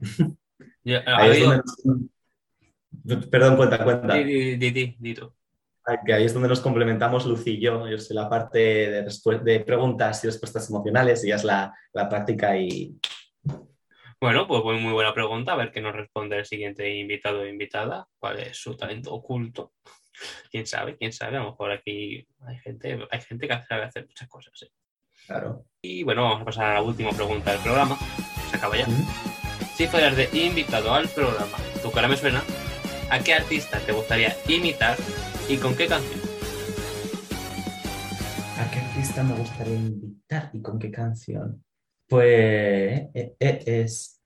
[0.84, 1.00] Yo-
[3.30, 4.14] Perdón, cuenta, cuenta.
[4.14, 5.32] Di, di, di, di, tú.
[6.04, 7.88] Que ahí es donde nos complementamos Lucy y yo.
[7.88, 9.08] Yo soy la parte de,
[9.44, 12.98] de preguntas y respuestas emocionales y ella es la, la práctica y
[14.20, 15.52] Bueno, pues muy, buena pregunta.
[15.52, 18.08] A ver qué nos responde el siguiente invitado o invitada.
[18.18, 19.74] ¿Cuál es su talento oculto?
[20.50, 20.96] ¿Quién sabe?
[20.96, 21.36] ¿Quién sabe?
[21.36, 24.52] A lo mejor aquí hay gente, hay gente que sabe hacer muchas cosas.
[24.58, 24.66] ¿sí?
[25.26, 25.66] claro.
[25.80, 27.96] Y bueno, vamos a pasar a la última pregunta del programa.
[28.50, 28.86] Se acaba ya.
[28.86, 29.06] Mm.
[29.76, 32.42] Si fueras de invitado al programa, tu cara me suena,
[33.10, 34.96] ¿a qué artista te gustaría imitar
[35.48, 36.20] y con qué canción?
[38.58, 41.64] ¿A qué artista me gustaría invitar y con qué canción?
[42.08, 42.26] Pues
[43.14, 44.20] eh, eh, es.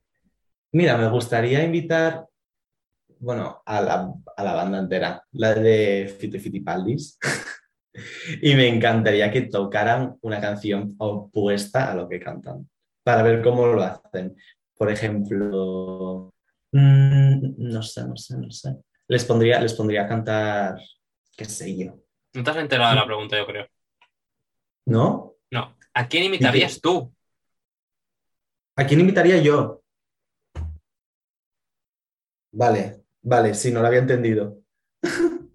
[0.72, 2.26] Mira, me gustaría invitar,
[3.18, 7.18] bueno, a la, a la banda entera, la de Fito Fitipaldis.
[8.42, 12.68] y me encantaría que tocaran una canción opuesta a lo que cantan,
[13.02, 14.36] para ver cómo lo hacen.
[14.76, 16.32] Por ejemplo,
[16.72, 18.76] mm, no sé, no sé, no sé.
[19.08, 20.78] Les pondría, les pondría a cantar,
[21.36, 22.00] qué sé yo,
[22.34, 23.66] No te has enterado de la pregunta, yo creo.
[24.86, 25.34] ¿no?
[25.50, 25.76] No.
[25.94, 27.12] ¿A quién imitarías tú?
[28.76, 29.82] ¿A quién invitaría yo?
[32.52, 34.58] Vale, vale, sí, no lo había entendido.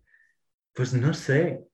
[0.74, 1.66] Pues no sé.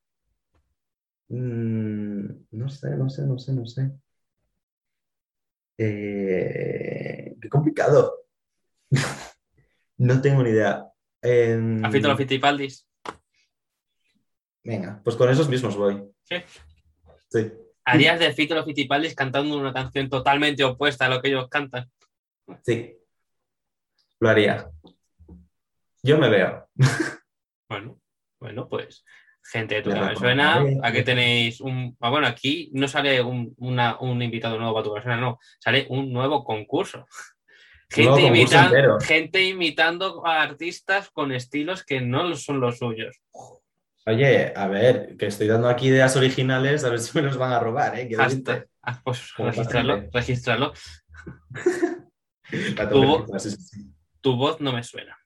[1.29, 3.91] Mm, no sé, no sé, no sé, no sé.
[5.77, 8.25] Eh, qué complicado.
[10.01, 10.85] no tengo ni idea.
[11.21, 12.87] Em, ¿Has visto los Fittipaldis?
[14.63, 16.03] venga, pues con esos mismos voy.
[16.23, 16.35] Sí.
[17.29, 17.51] Sí.
[17.85, 21.89] ¿Harías de Fito los Fittipaldis cantando una canción totalmente opuesta a lo que ellos cantan?
[22.63, 22.95] Sí.
[24.19, 24.69] Lo haría.
[26.03, 26.67] Yo me veo.
[27.69, 28.01] Bueno,
[28.37, 29.05] bueno, pues
[29.49, 30.61] gente de tu Me suena.
[30.83, 31.95] Aquí tenéis un.
[32.01, 35.39] ah, bueno, aquí no sale un, una- un invitado nuevo a tu persona, no.
[35.57, 37.05] Sale un nuevo concurso.
[37.91, 38.99] Gente, nuevo concurso imitan- entero.
[39.01, 43.19] gente imitando a artistas con estilos que no son los suyos.
[44.05, 47.51] Oye, a ver, que estoy dando aquí ideas originales, a ver si me los van
[47.51, 48.05] a robar, ¿eh?
[48.07, 48.65] Decirte.
[48.81, 50.73] Ah, pues registrarlo, registrarlo.
[54.21, 55.17] Tu voz no me suena.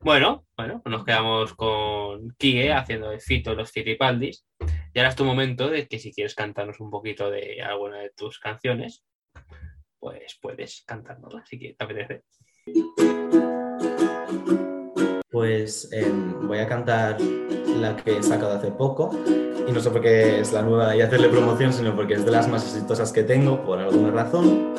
[0.00, 4.44] Bueno, bueno, nos quedamos con Kie haciendo de Fito los Fittipaldis.
[4.92, 8.10] Y ahora es tu momento de que si quieres cantarnos un poquito de alguna de
[8.10, 9.04] tus canciones,
[9.98, 12.24] pues puedes cantárnosla, si te apetece.
[15.30, 19.10] Pues em, voy a cantar la que he sacado hace poco.
[19.68, 22.48] Y no solo porque es la nueva y hacerle promoción, sino porque es de las
[22.48, 24.74] más exitosas que tengo, por alguna razón.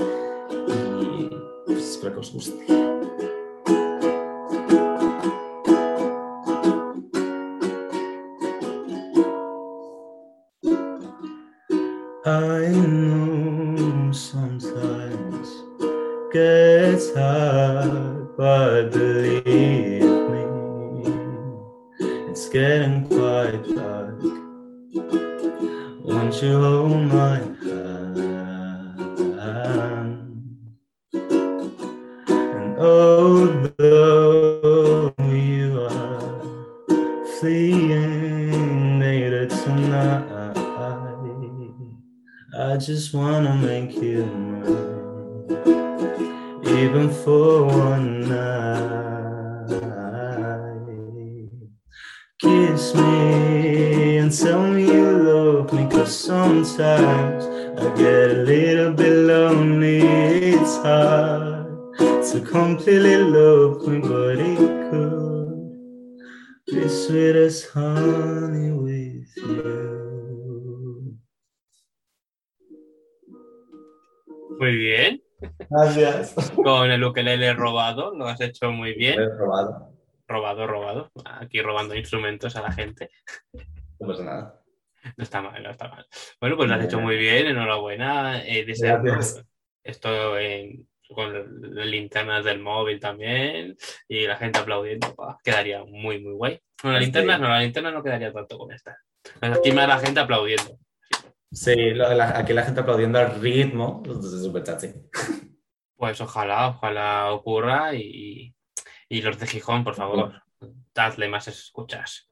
[75.96, 76.36] Gracias.
[76.56, 79.22] Con el ukelele robado, lo has hecho muy bien.
[79.22, 79.94] He probado.
[80.28, 81.12] Robado, robado.
[81.26, 83.10] Aquí robando instrumentos a la gente.
[84.00, 84.62] No pasa nada.
[85.16, 86.06] No está mal, no está mal.
[86.42, 88.44] Bueno, pues lo has hecho muy bien, enhorabuena.
[88.46, 89.44] Eh, desde-
[89.84, 91.32] esto en- con
[91.74, 93.78] las linternas del móvil también
[94.10, 96.60] y la gente aplaudiendo, quedaría muy, muy guay.
[96.84, 98.98] Bueno, las linternas no, la linterna no quedaría tanto con esta.
[99.40, 100.78] Aquí más la gente aplaudiendo.
[101.50, 104.04] Sí, la- aquí la gente aplaudiendo al ritmo.
[104.06, 104.88] Entonces es súper chachi.
[105.98, 108.56] Pues ojalá, ojalá ocurra y,
[109.10, 110.43] y los de Gijón, por favor,
[110.93, 112.30] dadle más escuchas.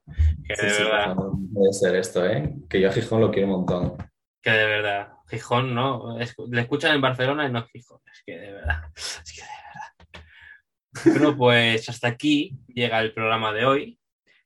[0.48, 2.54] Que Sí, de verdad, no puede ser esto, ¿eh?
[2.70, 3.98] Que yo a Gijón lo quiero un montón.
[4.42, 5.10] que de verdad.
[5.28, 6.20] Gijón, ¿no?
[6.20, 8.00] Es- le escuchan en Barcelona y no Gijón.
[8.14, 8.84] Es que de verdad.
[8.96, 11.20] Es que de verdad.
[11.20, 14.00] Bueno, pues hasta aquí llega el programa de hoy.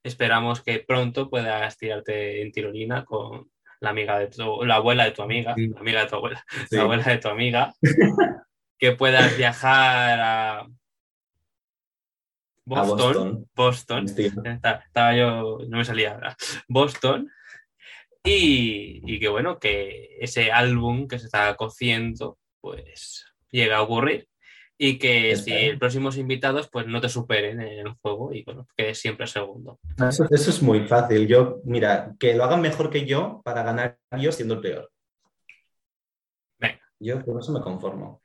[0.04, 3.52] Esperamos que pronto puedas tirarte en tirolina con
[3.82, 5.68] la amiga de tu, la abuela de tu amiga, Sí.
[5.68, 7.74] la amiga de tu abuela, la abuela de tu amiga,
[8.80, 10.60] que puedas viajar a
[12.72, 14.06] A Boston, Boston.
[14.06, 16.36] Estaba yo, no me salía ahora.
[16.68, 17.30] Boston.
[18.24, 24.28] Y, y que bueno, que ese álbum que se está cociendo, pues llega a ocurrir.
[24.78, 28.66] Y que si los próximos invitados, pues no te superen en el juego y bueno,
[28.78, 29.78] que siempre segundo.
[29.98, 31.28] Eso, eso es muy fácil.
[31.28, 34.90] Yo, mira, que lo hagan mejor que yo para ganar yo siendo el peor.
[36.60, 36.80] Venga.
[37.00, 38.22] Yo con eso me conformo.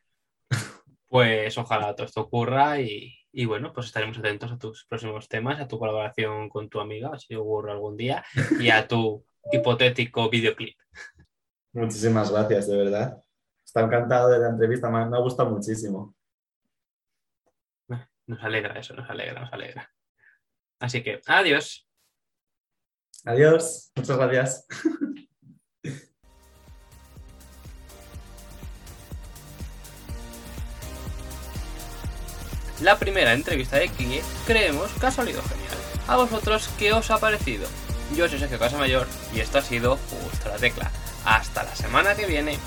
[1.15, 5.61] Pues ojalá todo esto ocurra y, y bueno, pues estaremos atentos a tus próximos temas,
[5.61, 8.25] a tu colaboración con tu amiga, si ocurre algún día,
[8.59, 10.77] y a tu hipotético videoclip.
[11.73, 13.23] Muchísimas gracias, de verdad.
[13.65, 16.17] Está encantado de la entrevista, me, me ha gustado muchísimo.
[18.27, 19.89] Nos alegra eso, nos alegra, nos alegra.
[20.81, 21.89] Así que, adiós.
[23.25, 24.67] Adiós, muchas gracias.
[32.81, 35.77] La primera entrevista de Kie creemos que ha salido genial.
[36.09, 37.69] ¿A vosotros qué os ha parecido?
[38.17, 40.91] Yo soy Sergio Casamayor y esto ha sido Justo la Tecla.
[41.25, 42.59] Hasta la semana que viene.